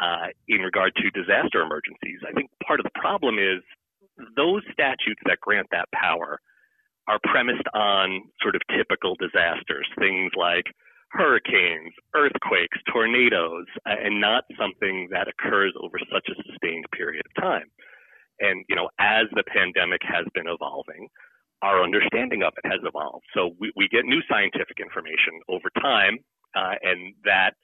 uh, 0.00 0.32
in 0.48 0.60
regard 0.60 0.94
to 0.96 1.10
disaster 1.10 1.60
emergencies. 1.60 2.20
I 2.26 2.32
think 2.32 2.50
part 2.66 2.80
of 2.80 2.84
the 2.84 2.98
problem 2.98 3.38
is 3.38 3.60
those 4.36 4.62
statutes 4.72 5.20
that 5.26 5.40
grant 5.40 5.68
that 5.72 5.88
power 5.92 6.40
are 7.06 7.18
premised 7.24 7.66
on 7.74 8.22
sort 8.42 8.54
of 8.54 8.62
typical 8.76 9.16
disasters, 9.16 9.88
things 9.98 10.32
like 10.36 10.66
hurricanes, 11.10 11.92
earthquakes, 12.14 12.78
tornadoes, 12.92 13.66
uh, 13.86 13.94
and 14.02 14.20
not 14.20 14.44
something 14.58 15.08
that 15.10 15.28
occurs 15.28 15.72
over 15.80 15.98
such 16.12 16.28
a 16.28 16.42
sustained 16.42 16.84
period 16.92 17.24
of 17.26 17.42
time. 17.42 17.66
And, 18.40 18.64
you 18.68 18.76
know, 18.76 18.88
as 19.00 19.26
the 19.34 19.42
pandemic 19.44 20.00
has 20.04 20.26
been 20.34 20.46
evolving, 20.46 21.08
our 21.62 21.82
understanding 21.82 22.42
of 22.42 22.52
it 22.62 22.68
has 22.70 22.80
evolved. 22.84 23.24
So 23.34 23.50
we, 23.58 23.72
we 23.74 23.88
get 23.88 24.04
new 24.04 24.20
scientific 24.30 24.78
information 24.80 25.40
over 25.48 25.68
time, 25.80 26.18
uh, 26.54 26.74
and 26.82 27.14
that 27.24 27.54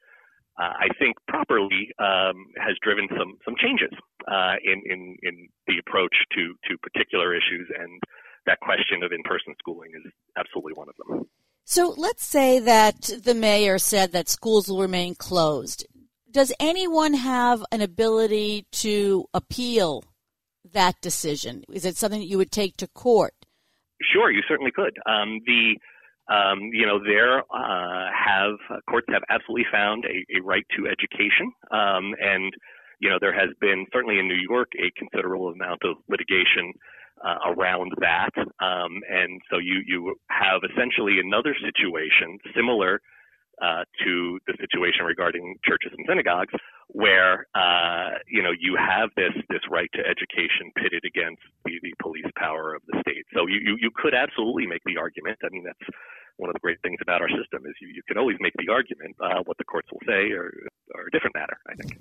uh, 0.61 0.72
I 0.78 0.88
think 0.98 1.16
properly 1.28 1.90
um, 1.98 2.46
has 2.59 2.76
driven 2.83 3.09
some 3.18 3.38
some 3.44 3.54
changes 3.59 3.90
uh, 4.30 4.54
in, 4.62 4.83
in 4.87 5.16
in 5.22 5.48
the 5.66 5.78
approach 5.78 6.14
to 6.35 6.54
to 6.66 6.78
particular 6.78 7.35
issues, 7.35 7.70
and 7.78 8.00
that 8.46 8.61
question 8.61 9.02
of 9.02 9.11
in-person 9.12 9.54
schooling 9.59 9.90
is 9.94 10.12
absolutely 10.38 10.74
one 10.74 10.88
of 10.88 10.94
them. 10.98 11.26
So 11.64 11.94
let's 11.96 12.24
say 12.24 12.59
that 12.61 13.11
the 13.22 13.35
mayor 13.35 13.79
said 13.79 14.12
that 14.12 14.29
schools 14.29 14.68
will 14.68 14.83
remain 14.83 15.14
closed. 15.14 15.87
Does 16.31 16.53
anyone 16.61 17.14
have 17.14 17.64
an 17.72 17.81
ability 17.81 18.66
to 18.72 19.24
appeal 19.33 20.05
that 20.72 21.00
decision? 21.00 21.64
Is 21.72 21.87
it 21.87 21.96
something 21.96 22.20
that 22.20 22.27
you 22.27 22.37
would 22.37 22.50
take 22.50 22.77
to 22.79 22.88
court? 22.88 23.35
Sure, 24.12 24.31
you 24.31 24.42
certainly 24.46 24.72
could. 24.72 24.98
Um, 25.07 25.40
the 25.46 25.77
um, 26.29 26.70
you 26.72 26.87
know, 26.87 26.98
there 27.05 27.40
uh, 27.40 28.09
have 28.12 28.57
uh, 28.70 28.81
courts 28.88 29.07
have 29.12 29.22
absolutely 29.29 29.66
found 29.70 30.05
a, 30.05 30.38
a 30.38 30.42
right 30.42 30.64
to 30.77 30.87
education, 30.88 31.53
um, 31.70 32.14
and 32.18 32.53
you 32.98 33.11
know 33.11 33.18
there 33.20 33.35
has 33.35 33.50
been 33.61 33.85
certainly 33.92 34.18
in 34.18 34.27
New 34.27 34.40
York 34.48 34.68
a 34.79 34.90
considerable 34.98 35.48
amount 35.48 35.83
of 35.85 35.96
litigation 36.09 36.72
uh, 37.24 37.56
around 37.56 37.92
that. 38.00 38.37
Um, 38.37 39.00
and 39.08 39.40
so 39.50 39.58
you, 39.58 39.82
you 39.87 40.14
have 40.28 40.60
essentially 40.62 41.18
another 41.18 41.56
situation 41.56 42.38
similar 42.54 43.00
uh, 43.62 43.84
to 44.04 44.38
the 44.46 44.54
situation 44.58 45.06
regarding 45.06 45.56
churches 45.64 45.92
and 45.96 46.04
synagogues, 46.08 46.52
where 46.88 47.46
uh, 47.54 48.18
you 48.26 48.42
know 48.42 48.50
you 48.50 48.76
have 48.76 49.10
this 49.16 49.32
this 49.48 49.62
right 49.70 49.88
to 49.94 50.00
education 50.00 50.74
pitted 50.76 51.02
against 51.06 51.40
the, 51.64 51.78
the 51.82 51.94
police 52.02 52.26
power 52.37 52.74
of 52.74 52.82
the 52.88 52.98
state. 53.00 53.24
So 53.32 53.46
you, 53.46 53.60
you 53.62 53.76
you 53.80 53.90
could 53.94 54.12
absolutely 54.12 54.66
make 54.66 54.82
the 54.84 54.98
argument. 54.98 55.38
I 55.44 55.48
mean, 55.50 55.62
that's 55.64 55.87
one 56.37 56.50
of 56.50 56.54
the 56.54 56.60
great 56.60 56.82
things 56.82 56.98
about 57.00 57.22
our 57.22 57.30
system 57.30 57.62
is 57.64 57.74
you, 57.80 57.88
you 57.94 58.02
can 58.08 58.18
always 58.18 58.37
make 58.40 58.54
the 58.58 58.72
argument. 58.72 59.14
Uh, 59.22 59.42
what 59.44 59.56
the 59.58 59.64
courts 59.64 59.88
will 59.92 60.02
say 60.06 60.32
are, 60.32 60.50
or 60.94 61.06
a 61.06 61.10
different 61.12 61.34
matter, 61.37 61.56
I 61.70 61.74
think. 61.74 61.96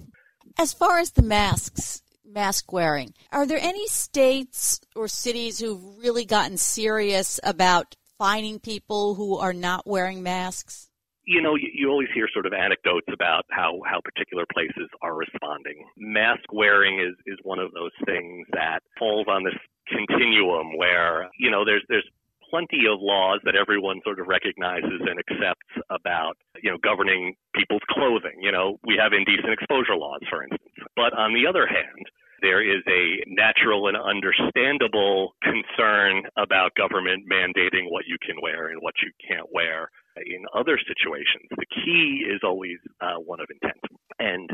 As 0.57 0.73
far 0.73 0.97
as 0.97 1.11
the 1.11 1.21
masks, 1.21 2.01
mask 2.25 2.71
wearing. 2.71 3.13
Are 3.31 3.45
there 3.45 3.59
any 3.59 3.87
states 3.87 4.79
or 4.95 5.07
cities 5.07 5.59
who've 5.59 5.97
really 5.97 6.25
gotten 6.25 6.57
serious 6.57 7.39
about 7.43 7.95
finding 8.17 8.59
people 8.59 9.15
who 9.15 9.37
are 9.37 9.53
not 9.53 9.85
wearing 9.85 10.23
masks? 10.23 10.89
You 11.25 11.41
know, 11.41 11.55
you, 11.55 11.69
you 11.73 11.89
always 11.89 12.09
hear 12.13 12.27
sort 12.33 12.45
of 12.45 12.53
anecdotes 12.53 13.07
about 13.11 13.45
how, 13.49 13.79
how 13.85 14.01
particular 14.03 14.45
places 14.51 14.89
are 15.01 15.15
responding. 15.15 15.85
Mask 15.97 16.43
wearing 16.51 16.99
is, 16.99 17.15
is 17.25 17.39
one 17.43 17.59
of 17.59 17.71
those 17.73 17.91
things 18.05 18.45
that 18.51 18.79
falls 18.99 19.27
on 19.29 19.43
this 19.43 19.55
continuum 19.87 20.77
where, 20.77 21.29
you 21.39 21.49
know, 21.49 21.63
there's, 21.65 21.83
there's 21.87 22.07
plenty 22.49 22.85
of 22.85 22.99
laws 23.01 23.39
that 23.45 23.55
everyone 23.55 23.99
sort 24.03 24.19
of 24.19 24.27
recognizes 24.27 25.01
and 25.01 25.17
accepts 25.17 25.73
about, 25.89 26.37
you 26.61 26.69
know, 26.69 26.77
governing 26.83 27.33
people's 27.55 27.81
clothing. 27.89 28.37
You 28.39 28.51
know, 28.51 28.77
we 28.85 28.99
have 29.01 29.11
indecent 29.11 29.51
exposure 29.51 29.95
laws, 29.95 30.21
for 30.29 30.43
instance. 30.43 30.62
But 30.95 31.13
on 31.13 31.33
the 31.33 31.47
other 31.47 31.67
hand, 31.67 32.05
there 32.41 32.61
is 32.61 32.83
a 32.87 33.23
natural 33.27 33.87
and 33.87 33.97
understandable 33.97 35.33
concern 35.41 36.23
about 36.37 36.75
government 36.75 37.23
mandating 37.31 37.89
what 37.89 38.03
you 38.05 38.17
can 38.19 38.35
wear 38.41 38.67
and 38.67 38.81
what 38.81 38.95
you 39.01 39.11
can't 39.25 39.47
wear 39.51 39.89
in 40.17 40.43
other 40.53 40.77
situations. 40.77 41.47
The 41.49 41.65
key 41.65 42.25
is 42.27 42.41
always 42.43 42.77
uh, 43.01 43.15
one 43.15 43.39
of 43.39 43.47
intent. 43.49 43.79
And, 44.19 44.49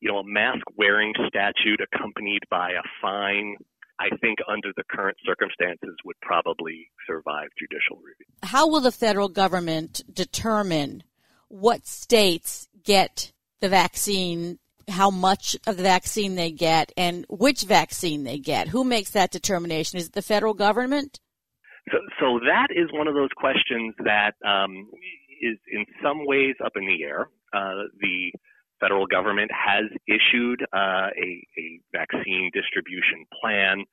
you 0.00 0.12
know, 0.12 0.18
a 0.18 0.24
mask 0.24 0.62
wearing 0.76 1.14
statute 1.28 1.80
accompanied 1.80 2.42
by 2.50 2.72
a 2.72 2.84
fine 3.00 3.56
I 4.00 4.08
think 4.16 4.38
under 4.50 4.72
the 4.76 4.82
current 4.90 5.18
circumstances 5.26 5.94
would 6.06 6.18
probably 6.22 6.90
survive 7.06 7.48
judicial 7.58 7.96
review. 7.96 8.24
How 8.42 8.66
will 8.66 8.80
the 8.80 8.90
federal 8.90 9.28
government 9.28 10.02
determine 10.10 11.02
what 11.48 11.86
states 11.86 12.66
get 12.82 13.32
the 13.60 13.68
vaccine, 13.68 14.58
how 14.90 15.10
much 15.10 15.56
of 15.66 15.76
the 15.76 15.82
vaccine 15.82 16.34
they 16.34 16.50
get, 16.50 16.92
and 16.96 17.24
which 17.28 17.62
vaccine 17.62 18.24
they 18.24 18.38
get? 18.38 18.68
Who 18.68 18.84
makes 18.84 19.10
that 19.10 19.30
determination? 19.30 19.98
Is 19.98 20.06
it 20.06 20.12
the 20.12 20.22
federal 20.22 20.54
government? 20.54 21.20
So, 21.90 21.98
so 22.20 22.40
that 22.40 22.68
is 22.70 22.92
one 22.92 23.08
of 23.08 23.14
those 23.14 23.30
questions 23.36 23.94
that 24.04 24.32
um, 24.46 24.88
is 25.40 25.58
in 25.72 25.86
some 26.02 26.26
ways 26.26 26.54
up 26.64 26.72
in 26.76 26.86
the 26.86 27.02
air. 27.04 27.28
Uh, 27.52 27.88
the 28.00 28.32
federal 28.80 29.06
government 29.06 29.50
has 29.52 29.84
issued 30.06 30.62
uh, 30.72 31.12
a, 31.12 31.44
a, 31.58 31.80
vaccine 31.92 32.50
distribution 32.54 33.26
plan, 33.40 33.84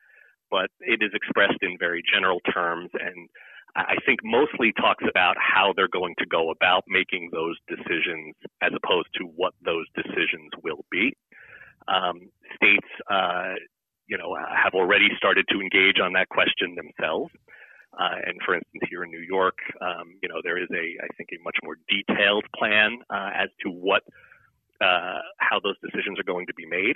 but 0.49 0.69
it 0.79 1.01
is 1.01 1.11
expressed 1.13 1.59
in 1.61 1.75
very 1.79 2.01
general 2.13 2.39
terms 2.53 2.89
and 2.93 3.29
I 3.77 3.95
think 4.05 4.21
mostly 4.23 4.73
talks 4.73 5.03
about 5.07 5.35
how 5.37 5.71
they're 5.75 5.87
going 5.87 6.15
to 6.17 6.25
go 6.25 6.49
about 6.49 6.83
making 6.87 7.29
those 7.31 7.55
decisions 7.69 8.33
as 8.61 8.71
opposed 8.73 9.09
to 9.15 9.25
what 9.25 9.53
those 9.63 9.85
decisions 9.95 10.49
will 10.63 10.83
be. 10.89 11.13
Um, 11.87 12.29
states, 12.55 12.87
uh, 13.09 13.53
you 14.07 14.17
know, 14.17 14.35
have 14.35 14.73
already 14.73 15.09
started 15.15 15.45
to 15.51 15.61
engage 15.61 15.99
on 16.01 16.13
that 16.13 16.27
question 16.29 16.75
themselves. 16.75 17.31
Uh, 17.93 18.17
and 18.25 18.39
for 18.43 18.55
instance, 18.55 18.83
here 18.89 19.03
in 19.03 19.11
New 19.11 19.21
York, 19.21 19.57
um, 19.79 20.17
you 20.21 20.29
know, 20.29 20.41
there 20.43 20.57
is 20.57 20.69
a, 20.71 21.03
I 21.03 21.07
think, 21.15 21.29
a 21.33 21.43
much 21.43 21.57
more 21.63 21.77
detailed 21.87 22.45
plan 22.57 22.99
uh, 23.09 23.29
as 23.35 23.49
to 23.63 23.69
what 23.69 24.01
uh, 24.81 25.21
how 25.37 25.59
those 25.63 25.75
decisions 25.83 26.19
are 26.19 26.23
going 26.23 26.47
to 26.47 26.53
be 26.53 26.65
made. 26.65 26.95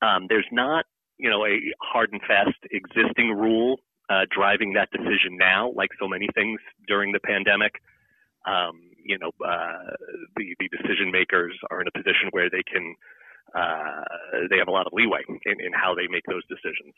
Um, 0.00 0.26
there's 0.28 0.48
not, 0.52 0.84
you 1.18 1.28
know, 1.30 1.44
a 1.46 1.58
hard 1.80 2.12
and 2.12 2.20
fast 2.22 2.56
existing 2.70 3.30
rule 3.30 3.80
uh, 4.10 4.26
driving 4.30 4.72
that 4.74 4.90
decision 4.90 5.36
now, 5.38 5.72
like 5.74 5.90
so 5.98 6.08
many 6.08 6.28
things 6.34 6.60
during 6.86 7.12
the 7.12 7.20
pandemic. 7.20 7.72
Um, 8.46 8.90
you 9.04 9.18
know, 9.18 9.30
uh, 9.44 9.94
the, 10.36 10.54
the 10.58 10.68
decision 10.68 11.10
makers 11.10 11.54
are 11.70 11.80
in 11.80 11.86
a 11.88 11.92
position 11.92 12.28
where 12.30 12.50
they 12.50 12.62
can, 12.62 12.94
uh, 13.54 14.02
they 14.50 14.58
have 14.58 14.68
a 14.68 14.70
lot 14.70 14.86
of 14.86 14.92
leeway 14.92 15.22
in, 15.28 15.60
in 15.60 15.72
how 15.72 15.94
they 15.94 16.06
make 16.08 16.24
those 16.28 16.42
decisions. 16.48 16.94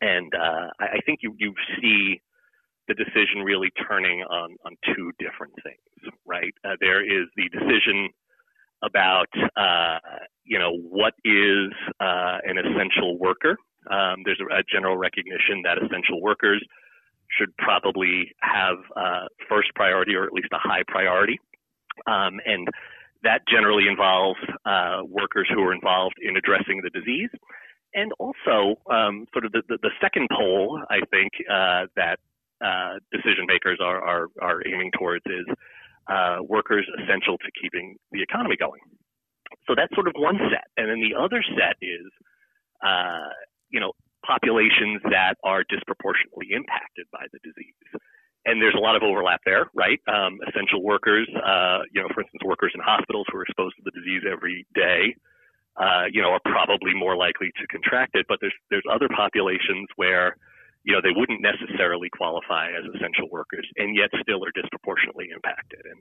And 0.00 0.34
uh, 0.34 0.68
I, 0.80 0.96
I 0.96 1.00
think 1.06 1.20
you, 1.22 1.34
you 1.38 1.54
see 1.80 2.20
the 2.88 2.94
decision 2.94 3.42
really 3.44 3.70
turning 3.88 4.22
on, 4.22 4.56
on 4.64 4.76
two 4.94 5.12
different 5.18 5.54
things, 5.62 6.14
right? 6.24 6.54
Uh, 6.64 6.76
there 6.80 7.02
is 7.02 7.28
the 7.36 7.48
decision 7.48 8.10
about 8.82 9.28
uh, 9.56 9.98
you 10.44 10.58
know 10.58 10.72
what 10.76 11.14
is 11.24 11.72
uh, 12.00 12.38
an 12.44 12.58
essential 12.58 13.18
worker. 13.18 13.56
Um, 13.90 14.22
there's 14.24 14.40
a, 14.40 14.60
a, 14.60 14.62
general 14.70 14.96
recognition 14.96 15.62
that 15.64 15.78
essential 15.78 16.20
workers 16.20 16.64
should 17.30 17.56
probably 17.56 18.32
have 18.40 18.78
uh, 18.96 19.26
first 19.48 19.68
priority 19.74 20.14
or 20.14 20.24
at 20.24 20.32
least 20.32 20.48
a 20.52 20.58
high 20.58 20.82
priority. 20.86 21.38
Um, 22.06 22.40
and 22.44 22.68
that 23.22 23.42
generally 23.48 23.88
involves 23.88 24.38
uh, 24.64 25.02
workers 25.04 25.48
who 25.52 25.62
are 25.62 25.72
involved 25.72 26.16
in 26.22 26.36
addressing 26.36 26.82
the 26.82 26.90
disease. 26.90 27.30
And 27.94 28.12
also, 28.18 28.76
um, 28.90 29.26
sort 29.32 29.46
of 29.46 29.52
the, 29.52 29.62
the, 29.68 29.78
the, 29.82 29.90
second 30.00 30.28
pole, 30.30 30.80
I 30.90 31.00
think, 31.10 31.32
uh, 31.48 31.86
that 31.96 32.18
uh, 32.60 33.00
decision 33.10 33.46
makers 33.46 33.78
are, 33.82 34.00
are, 34.02 34.28
are, 34.40 34.66
aiming 34.66 34.90
towards 34.98 35.24
is 35.26 35.46
uh, 36.08 36.38
workers 36.42 36.86
essential 37.02 37.38
to 37.38 37.48
keeping 37.60 37.96
the 38.12 38.22
economy 38.22 38.56
going. 38.56 38.80
So 39.66 39.74
that's 39.74 39.94
sort 39.94 40.08
of 40.08 40.14
one 40.16 40.38
set. 40.50 40.68
And 40.76 40.90
then 40.90 41.00
the 41.00 41.18
other 41.18 41.42
set 41.42 41.76
is, 41.80 42.06
uh, 42.84 43.32
you 43.76 43.80
know, 43.84 43.92
populations 44.24 45.04
that 45.12 45.36
are 45.44 45.62
disproportionately 45.68 46.48
impacted 46.56 47.04
by 47.12 47.28
the 47.28 47.38
disease. 47.44 47.76
And 48.48 48.62
there's 48.62 48.74
a 48.74 48.80
lot 48.80 48.96
of 48.96 49.02
overlap 49.02 49.44
there, 49.44 49.68
right? 49.74 50.00
Um, 50.08 50.40
essential 50.48 50.80
workers, 50.82 51.28
uh, 51.36 51.84
you 51.92 52.00
know, 52.00 52.08
for 52.14 52.24
instance, 52.24 52.40
workers 52.40 52.72
in 52.74 52.80
hospitals 52.80 53.26
who 53.28 53.36
are 53.36 53.42
exposed 53.42 53.76
to 53.76 53.82
the 53.84 53.92
disease 53.92 54.22
every 54.24 54.64
day, 54.72 55.12
uh, 55.76 56.08
you 56.08 56.22
know, 56.22 56.30
are 56.30 56.40
probably 56.46 56.94
more 56.94 57.16
likely 57.16 57.52
to 57.60 57.66
contract 57.66 58.16
it. 58.16 58.24
But 58.30 58.38
there's 58.40 58.56
there's 58.70 58.86
other 58.88 59.12
populations 59.12 59.92
where, 59.96 60.40
you 60.88 60.94
know, 60.94 61.02
they 61.04 61.12
wouldn't 61.12 61.42
necessarily 61.42 62.08
qualify 62.08 62.72
as 62.72 62.88
essential 62.96 63.28
workers, 63.28 63.68
and 63.76 63.94
yet 63.94 64.08
still 64.22 64.40
are 64.40 64.54
disproportionately 64.56 65.28
impacted. 65.34 65.84
And 65.84 66.00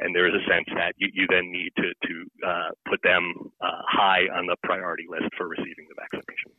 and 0.00 0.16
there 0.16 0.26
is 0.26 0.34
a 0.34 0.44
sense 0.50 0.66
that 0.74 0.94
you, 0.96 1.08
you 1.12 1.26
then 1.28 1.52
need 1.52 1.70
to 1.76 1.92
to 2.08 2.14
uh, 2.42 2.70
put 2.88 2.98
them 3.04 3.52
uh, 3.60 3.84
high 3.86 4.26
on 4.32 4.46
the 4.46 4.56
priority 4.64 5.06
list 5.08 5.28
for 5.36 5.46
receiving 5.46 5.86
the 5.86 5.96
vaccination. 6.00 6.50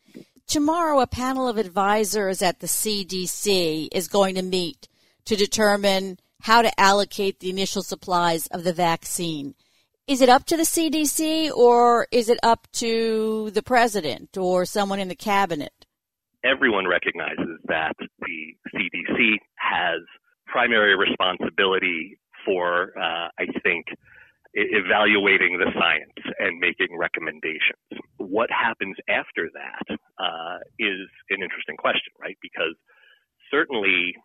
Tomorrow, 0.47 0.99
a 0.99 1.07
panel 1.07 1.47
of 1.47 1.57
advisors 1.57 2.41
at 2.41 2.59
the 2.59 2.67
CDC 2.67 3.87
is 3.91 4.07
going 4.07 4.35
to 4.35 4.41
meet 4.41 4.87
to 5.25 5.35
determine 5.35 6.19
how 6.41 6.61
to 6.61 6.79
allocate 6.79 7.39
the 7.39 7.49
initial 7.49 7.81
supplies 7.81 8.47
of 8.47 8.63
the 8.63 8.73
vaccine. 8.73 9.55
Is 10.05 10.21
it 10.21 10.27
up 10.27 10.45
to 10.47 10.57
the 10.57 10.63
CDC 10.63 11.49
or 11.49 12.07
is 12.11 12.27
it 12.27 12.37
up 12.43 12.67
to 12.73 13.49
the 13.51 13.63
president 13.63 14.37
or 14.37 14.65
someone 14.65 14.99
in 14.99 15.07
the 15.07 15.15
cabinet? 15.15 15.71
Everyone 16.43 16.85
recognizes 16.85 17.57
that 17.65 17.95
the 17.97 18.55
CDC 18.75 19.35
has 19.55 20.01
primary 20.45 20.97
responsibility 20.97 22.19
for, 22.45 22.91
uh, 22.97 23.29
I 23.39 23.45
think, 23.63 23.85
evaluating 24.53 25.57
the 25.57 25.71
science 25.73 26.13
and 26.39 26.59
making 26.59 26.95
recommendations. 26.97 27.81
What 28.17 28.49
happens 28.51 28.95
after 29.09 29.49
that 29.53 29.97
uh, 30.19 30.57
is 30.79 31.09
an 31.29 31.41
interesting 31.41 31.77
question, 31.77 32.13
right? 32.21 32.37
Because 32.41 32.75
certainly 33.49 34.15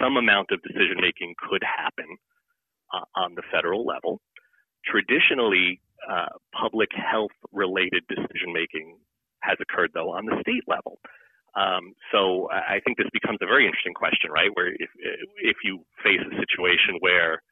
some 0.00 0.16
amount 0.16 0.50
of 0.52 0.62
decision 0.62 0.98
making 1.00 1.34
could 1.38 1.62
happen 1.62 2.16
uh, 2.94 3.04
on 3.16 3.34
the 3.34 3.42
federal 3.50 3.84
level. 3.84 4.20
Traditionally, 4.84 5.80
uh, 6.08 6.30
public 6.54 6.88
health 6.94 7.34
related 7.52 8.04
decision 8.08 8.52
making 8.52 8.96
has 9.40 9.56
occurred 9.60 9.90
though 9.94 10.10
on 10.10 10.26
the 10.26 10.36
state 10.40 10.64
level. 10.66 10.98
Um, 11.56 11.94
so 12.12 12.48
I 12.52 12.78
think 12.84 12.98
this 12.98 13.10
becomes 13.12 13.38
a 13.42 13.46
very 13.46 13.66
interesting 13.66 13.94
question, 13.94 14.30
right? 14.30 14.50
Where 14.54 14.68
if 14.68 14.90
if 15.42 15.56
you 15.64 15.82
face 16.04 16.20
a 16.20 16.36
situation 16.38 17.00
where 17.00 17.42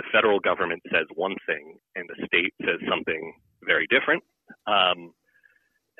the 0.00 0.08
federal 0.12 0.40
government 0.40 0.82
says 0.90 1.06
one 1.14 1.36
thing 1.46 1.76
and 1.94 2.08
the 2.08 2.26
state 2.26 2.54
says 2.60 2.80
something 2.88 3.34
very 3.62 3.86
different. 3.88 4.24
Um, 4.66 5.12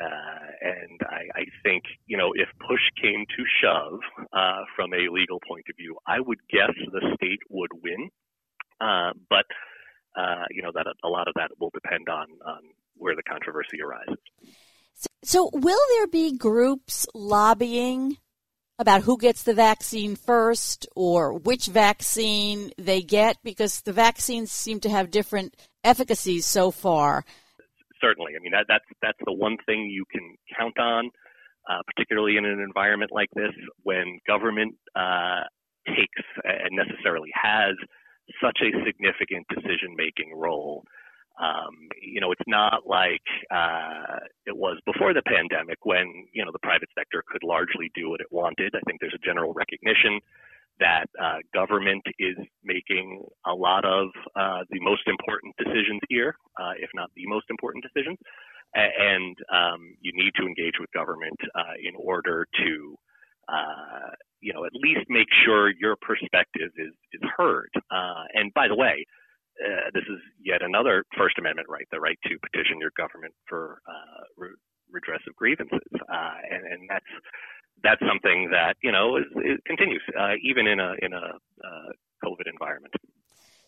uh, 0.01 0.49
and 0.63 0.99
I, 1.05 1.41
I, 1.41 1.45
think, 1.63 1.85
you 2.07 2.17
know, 2.17 2.33
if 2.35 2.49
push 2.67 2.81
came 3.01 3.27
to 3.37 3.45
shove 3.61 4.01
uh, 4.33 4.65
from 4.75 4.95
a 4.95 5.13
legal 5.13 5.39
point 5.47 5.67
of 5.69 5.77
view, 5.77 5.99
I 6.07 6.21
would 6.21 6.39
guess 6.49 6.73
the 6.91 7.15
state 7.15 7.41
would 7.51 7.71
win. 7.83 8.09
Uh, 8.81 9.13
but, 9.29 9.45
uh, 10.17 10.45
you 10.51 10.63
know, 10.63 10.71
that 10.75 10.87
a 11.05 11.09
lot 11.09 11.29
of 11.29 11.35
that 11.35 11.51
will 11.61 11.71
depend 11.75 12.09
on, 12.09 12.29
on 12.47 12.63
where 12.97 13.15
the 13.15 13.23
controversy 13.23 13.83
arises. 13.83 14.17
So, 14.95 15.07
so, 15.23 15.51
will 15.53 15.85
there 15.99 16.07
be 16.07 16.35
groups 16.35 17.07
lobbying 17.15 18.17
about 18.81 19.03
who 19.03 19.19
gets 19.19 19.43
the 19.43 19.53
vaccine 19.53 20.17
first 20.17 20.89
or 20.97 21.35
which 21.35 21.67
vaccine 21.67 22.73
they 22.79 23.03
get 23.03 23.37
because 23.45 23.83
the 23.83 23.93
vaccines 23.93 24.51
seem 24.51 24.81
to 24.81 24.89
have 24.89 25.11
different 25.11 25.55
efficacies 25.85 26.47
so 26.47 26.71
far. 26.71 27.23
Certainly, 28.01 28.33
I 28.35 28.41
mean 28.43 28.53
that, 28.53 28.65
that's 28.67 28.85
that's 29.03 29.19
the 29.27 29.35
one 29.35 29.59
thing 29.67 29.91
you 29.91 30.07
can 30.11 30.35
count 30.59 30.79
on, 30.79 31.11
uh, 31.69 31.83
particularly 31.95 32.39
in 32.39 32.47
an 32.47 32.59
environment 32.59 33.11
like 33.13 33.29
this 33.35 33.53
when 33.83 34.19
government 34.27 34.75
uh, 34.97 35.45
takes 35.87 36.25
and 36.43 36.73
necessarily 36.73 37.29
has 37.35 37.77
such 38.43 38.61
a 38.63 38.73
significant 38.87 39.47
decision 39.53 39.93
making 39.95 40.33
role. 40.35 40.85
Um, 41.39 41.89
you 42.01 42.21
know, 42.21 42.33
it's 42.33 42.47
not 42.47 42.87
like 42.87 43.23
uh, 43.51 44.21
it 44.47 44.57
was 44.57 44.79
before 44.85 45.15
the 45.15 45.23
pandemic 45.23 45.79
when, 45.85 46.27
you 46.33 46.45
know, 46.45 46.51
the 46.53 46.59
private 46.63 46.89
sector 46.97 47.23
could 47.27 47.43
largely 47.43 47.91
do 47.95 48.11
what 48.11 48.21
it 48.21 48.27
wanted. 48.31 48.75
I 48.75 48.81
think 48.87 49.01
there's 49.01 49.15
a 49.15 49.27
general 49.27 49.53
recognition 49.55 50.21
that 50.81 51.07
uh, 51.23 51.37
government 51.55 52.03
is 52.19 52.37
making 52.65 53.23
a 53.47 53.53
lot 53.53 53.85
of 53.85 54.09
uh, 54.35 54.65
the 54.71 54.81
most 54.81 55.03
important 55.07 55.55
decisions 55.57 56.01
here, 56.09 56.35
uh, 56.59 56.73
if 56.79 56.91
not 56.95 57.11
the 57.15 57.27
most 57.27 57.47
important 57.51 57.85
decisions. 57.85 58.19
And 58.75 59.37
um, 59.53 59.95
you 60.01 60.13
need 60.15 60.33
to 60.37 60.47
engage 60.47 60.75
with 60.81 60.91
government 60.93 61.37
uh, 61.55 61.75
in 61.83 61.93
order 61.97 62.47
to, 62.65 62.97
uh, 63.49 64.15
you 64.41 64.53
know, 64.53 64.65
at 64.65 64.73
least 64.75 65.07
make 65.09 65.27
sure 65.45 65.73
your 65.79 65.97
perspective 66.01 66.71
is, 66.77 66.95
is 67.13 67.21
heard. 67.37 67.71
and 68.35 68.53
by 68.55 68.69
the 68.69 68.77
way, 68.77 69.05
uh, 69.61 69.91
this 69.93 70.05
is 70.05 70.21
yet 70.43 70.63
another 70.63 71.05
First 71.17 71.39
Amendment 71.39 71.69
right, 71.69 71.87
the 71.91 72.01
right 72.01 72.19
to 72.25 72.39
petition 72.39 72.79
your 72.81 72.93
government 72.97 73.35
for 73.49 73.81
uh, 73.87 74.25
re- 74.37 74.57
redress 74.91 75.21
of 75.29 75.37
grievances, 75.37 75.81
uh, 75.95 76.35
and, 76.51 76.65
and, 76.67 76.89
that's 76.89 77.05
that's 77.83 78.01
something 78.01 78.51
that 78.51 78.75
you 78.83 78.93
know 78.93 79.17
is, 79.17 79.25
is 79.45 79.59
continues 79.67 80.03
uh, 80.19 80.35
even 80.43 80.67
in 80.67 80.81
a 80.81 80.95
in 81.03 81.13
a 81.13 81.17
uh, 81.17 81.91
COVID 82.25 82.51
environment. 82.51 82.95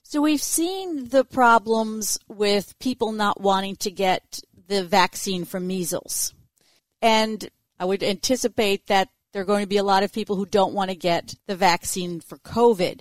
So 0.02 0.20
we've 0.20 0.42
seen 0.42 1.08
the 1.08 1.24
problems 1.24 2.18
with 2.28 2.78
people 2.78 3.12
not 3.12 3.40
wanting 3.40 3.76
to 3.76 3.90
get 3.90 4.40
the 4.68 4.84
vaccine 4.84 5.44
for 5.44 5.60
measles, 5.60 6.34
and 7.00 7.48
I 7.78 7.84
would 7.84 8.02
anticipate 8.02 8.86
that 8.86 9.08
there 9.32 9.42
are 9.42 9.46
going 9.46 9.62
to 9.62 9.68
be 9.68 9.78
a 9.78 9.84
lot 9.84 10.02
of 10.02 10.12
people 10.12 10.36
who 10.36 10.46
don't 10.46 10.74
want 10.74 10.90
to 10.90 10.96
get 10.96 11.34
the 11.46 11.56
vaccine 11.56 12.20
for 12.20 12.38
COVID 12.38 13.00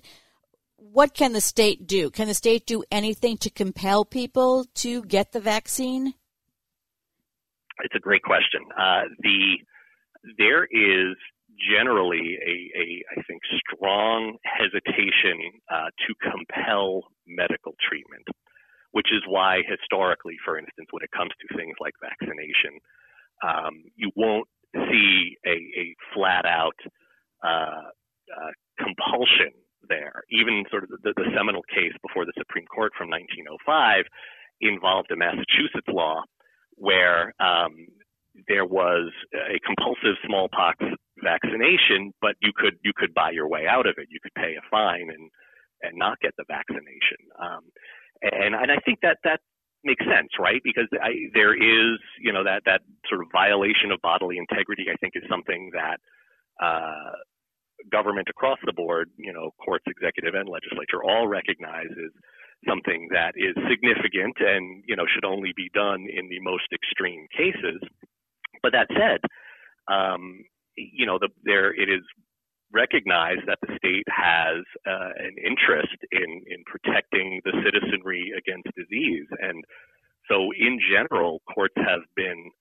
what 0.92 1.14
can 1.14 1.34
the 1.34 1.42
state 1.42 1.88
do? 1.88 2.10
Can 2.10 2.28
the 2.28 2.34
state 2.34 2.66
do 2.66 2.84
anything 2.92 3.38
to 3.38 3.50
compel 3.50 4.04
people 4.04 4.66
to 4.76 5.04
get 5.04 5.32
the 5.32 5.40
vaccine? 5.40 6.14
It's 7.84 7.96
a 7.96 8.00
great 8.00 8.24
question. 8.24 8.62
Uh, 8.78 9.04
the 9.20 9.58
there 10.38 10.66
is 10.66 11.16
generally 11.58 12.38
a, 12.46 12.80
a 12.80 13.20
I 13.20 13.24
think 13.24 13.42
strong 13.74 14.38
hesitation 14.44 15.40
uh, 15.72 15.90
to 16.08 16.30
compel 16.30 17.04
medical 17.26 17.74
treatment, 17.88 18.28
which 18.92 19.08
is 19.12 19.24
why 19.28 19.62
historically, 19.68 20.38
for 20.46 20.58
instance, 20.58 20.88
when 20.92 21.04
it 21.04 21.12
comes 21.12 21.32
to 21.40 21.58
things 21.58 21.76
like 21.80 21.94
vaccination, 22.02 22.78
um, 23.44 23.84
you 23.96 24.12
won't 24.16 24.48
see 24.76 25.38
a, 25.46 25.58
a 25.80 25.96
flat 26.14 26.46
out 26.46 26.78
uh, 27.44 27.90
uh 28.32 28.52
compulsion 28.78 29.52
there. 29.92 30.24
Even 30.32 30.64
sort 30.72 30.88
of 30.88 30.90
the, 31.04 31.12
the 31.20 31.28
seminal 31.36 31.62
case 31.68 31.92
before 32.00 32.24
the 32.24 32.34
Supreme 32.40 32.66
Court 32.72 32.96
from 32.96 33.12
1905 33.12 34.08
involved 34.64 35.12
a 35.12 35.18
Massachusetts 35.20 35.92
law 35.92 36.24
where 36.80 37.36
um, 37.44 37.76
there 38.48 38.66
was 38.66 39.12
a 39.36 39.60
compulsive 39.68 40.16
smallpox 40.26 40.80
vaccination, 41.20 42.14
but 42.22 42.36
you 42.42 42.52
could 42.56 42.80
you 42.84 42.94
could 42.96 43.14
buy 43.14 43.32
your 43.32 43.50
way 43.50 43.68
out 43.68 43.86
of 43.86 43.96
it. 43.98 44.08
You 44.10 44.20
could 44.24 44.34
pay 44.36 44.56
a 44.56 44.64
fine 44.72 45.12
and 45.12 45.30
and 45.84 45.98
not 45.98 46.20
get 46.22 46.32
the 46.38 46.46
vaccination. 46.48 47.20
Um, 47.36 47.68
and 48.22 48.56
and 48.56 48.72
I 48.72 48.78
think 48.86 49.00
that 49.02 49.18
that 49.24 49.42
makes 49.84 50.06
sense, 50.06 50.30
right? 50.40 50.62
Because 50.64 50.88
I, 51.02 51.30
there 51.34 51.54
is 51.54 52.00
you 52.22 52.32
know 52.32 52.44
that 52.44 52.64
that 52.66 52.82
sort 53.10 53.22
of 53.22 53.28
violation 53.32 53.92
of 53.92 54.02
bodily 54.02 54.38
integrity. 54.38 54.86
I 54.90 54.96
think 55.02 55.14
is 55.16 55.28
something 55.30 55.72
that 55.74 56.00
uh, 56.62 57.18
government 57.92 58.28
across 58.30 58.60
the 58.66 58.74
board, 58.74 59.10
you 59.18 59.34
know, 59.34 59.52
courts, 59.64 59.86
executive, 59.88 60.34
and 60.36 60.48
legislature 60.48 61.04
all 61.04 61.28
recognizes 61.28 62.12
something 62.68 63.08
that 63.12 63.34
is 63.36 63.56
significant 63.70 64.38
and, 64.40 64.84
you 64.88 64.96
know, 64.96 65.06
should 65.14 65.26
only 65.26 65.52
be 65.56 65.70
done 65.74 66.06
in 66.08 66.30
the 66.30 66.40
most 66.42 66.68
extreme 66.74 67.28
cases. 67.36 67.82
But 68.62 68.74
that 68.74 68.88
said, 68.94 69.22
um, 69.92 70.44
you 70.76 71.06
know, 71.06 71.18
the, 71.20 71.30
there 71.44 71.74
it 71.74 71.90
is 71.90 72.02
recognized 72.72 73.42
that 73.48 73.60
the 73.62 73.76
state 73.78 74.08
has 74.08 74.64
uh, 74.88 75.12
an 75.18 75.36
interest 75.44 75.98
in 76.12 76.44
in 76.48 76.64
protecting 76.66 77.42
the 77.44 77.52
citizenry 77.66 78.32
against 78.38 78.70
disease, 78.78 79.28
and 79.42 79.64
so 80.30 80.52
in 80.58 80.80
general, 80.80 81.42
courts 81.54 81.76
have 81.78 82.02
been 82.16 82.52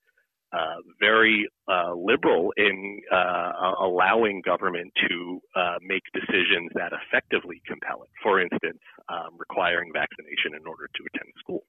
uh, 0.53 0.83
very 0.99 1.47
uh, 1.67 1.93
liberal 1.95 2.53
in 2.57 2.99
uh, 3.11 3.71
allowing 3.79 4.41
government 4.43 4.91
to 5.09 5.39
uh, 5.55 5.75
make 5.81 6.03
decisions 6.13 6.69
that 6.75 6.91
effectively 6.91 7.61
compel 7.65 8.03
it. 8.03 8.09
For 8.21 8.41
instance, 8.41 8.79
um, 9.09 9.37
requiring 9.37 9.91
vaccination 9.93 10.59
in 10.59 10.67
order 10.67 10.89
to 10.93 11.01
attend 11.13 11.31
school. 11.39 11.63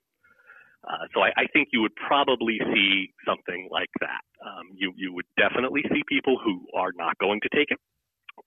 Uh, 0.82 1.06
so 1.14 1.20
I, 1.22 1.30
I, 1.36 1.46
think 1.52 1.68
you 1.72 1.80
would 1.80 1.94
probably 1.94 2.58
see 2.74 3.14
something 3.24 3.68
like 3.70 3.90
that. 4.00 4.22
Um, 4.42 4.74
you 4.74 4.92
you 4.96 5.14
would 5.14 5.26
definitely 5.38 5.82
see 5.92 6.02
people 6.08 6.40
who 6.42 6.66
are 6.74 6.90
not 6.96 7.16
going 7.18 7.38
to 7.42 7.48
take 7.54 7.70
it, 7.70 7.78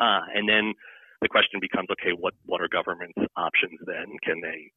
uh, 0.02 0.20
and 0.36 0.44
then 0.44 0.74
the 1.22 1.30
question 1.30 1.62
becomes, 1.62 1.88
okay, 1.92 2.12
what 2.12 2.34
what 2.46 2.60
are 2.60 2.68
government's 2.68 3.24
options 3.38 3.80
then? 3.88 4.12
Can 4.22 4.42
they 4.42 4.68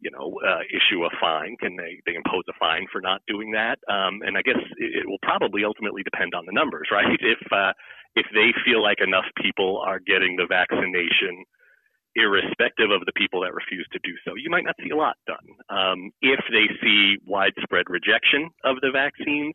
you 0.00 0.10
know, 0.10 0.40
uh, 0.40 0.64
issue 0.72 1.04
a 1.04 1.10
fine? 1.20 1.56
Can 1.60 1.76
they, 1.76 2.00
they 2.06 2.16
impose 2.16 2.44
a 2.48 2.56
fine 2.58 2.86
for 2.90 3.00
not 3.00 3.20
doing 3.28 3.52
that? 3.52 3.78
Um, 3.88 4.24
and 4.24 4.36
I 4.36 4.42
guess 4.42 4.60
it, 4.78 5.04
it, 5.04 5.08
will 5.08 5.20
probably 5.22 5.64
ultimately 5.64 6.02
depend 6.02 6.34
on 6.34 6.46
the 6.46 6.52
numbers, 6.52 6.88
right? 6.92 7.20
If 7.20 7.40
uh, 7.52 7.72
if 8.16 8.26
they 8.34 8.50
feel 8.64 8.82
like 8.82 8.98
enough 9.00 9.28
people 9.40 9.82
are 9.86 10.00
getting 10.00 10.36
the 10.36 10.48
vaccination, 10.48 11.44
irrespective 12.16 12.90
of 12.90 13.06
the 13.06 13.14
people 13.14 13.40
that 13.42 13.54
refuse 13.54 13.86
to 13.92 14.00
do 14.02 14.16
so, 14.24 14.34
you 14.34 14.50
might 14.50 14.64
not 14.64 14.74
see 14.82 14.90
a 14.90 14.96
lot 14.96 15.14
done. 15.26 15.46
Um, 15.70 16.10
if 16.20 16.40
they 16.50 16.66
see 16.82 17.22
widespread 17.24 17.86
rejection 17.86 18.50
of 18.64 18.82
the 18.82 18.90
vaccines, 18.90 19.54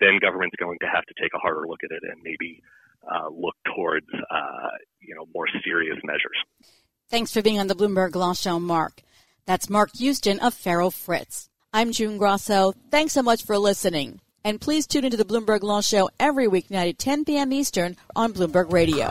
then 0.00 0.20
government's 0.20 0.56
going 0.60 0.78
to 0.80 0.86
have 0.86 1.04
to 1.06 1.14
take 1.20 1.32
a 1.34 1.38
harder 1.38 1.66
look 1.66 1.80
at 1.82 1.90
it 1.90 2.02
and 2.04 2.20
maybe 2.22 2.60
uh, 3.08 3.28
look 3.30 3.56
towards 3.74 4.06
uh, 4.12 4.74
you 5.00 5.14
know 5.14 5.24
more 5.34 5.46
serious 5.64 5.96
measures. 6.04 6.38
Thanks 7.08 7.32
for 7.32 7.40
being 7.40 7.58
on 7.58 7.68
the 7.68 7.74
Bloomberg 7.74 8.14
Law 8.14 8.34
Show, 8.34 8.60
Mark. 8.60 9.00
That's 9.48 9.70
Mark 9.70 9.96
Houston 9.96 10.40
of 10.40 10.52
Farrell 10.52 10.90
Fritz. 10.90 11.48
I'm 11.72 11.90
June 11.92 12.18
Grosso. 12.18 12.74
Thanks 12.90 13.14
so 13.14 13.22
much 13.22 13.42
for 13.46 13.56
listening. 13.56 14.20
And 14.44 14.60
please 14.60 14.86
tune 14.86 15.06
into 15.06 15.16
the 15.16 15.24
Bloomberg 15.24 15.62
Law 15.62 15.80
Show 15.80 16.10
every 16.20 16.46
weeknight 16.46 16.90
at 16.90 16.98
10 16.98 17.24
p.m. 17.24 17.50
Eastern 17.50 17.96
on 18.14 18.34
Bloomberg 18.34 18.70
Radio. 18.70 19.10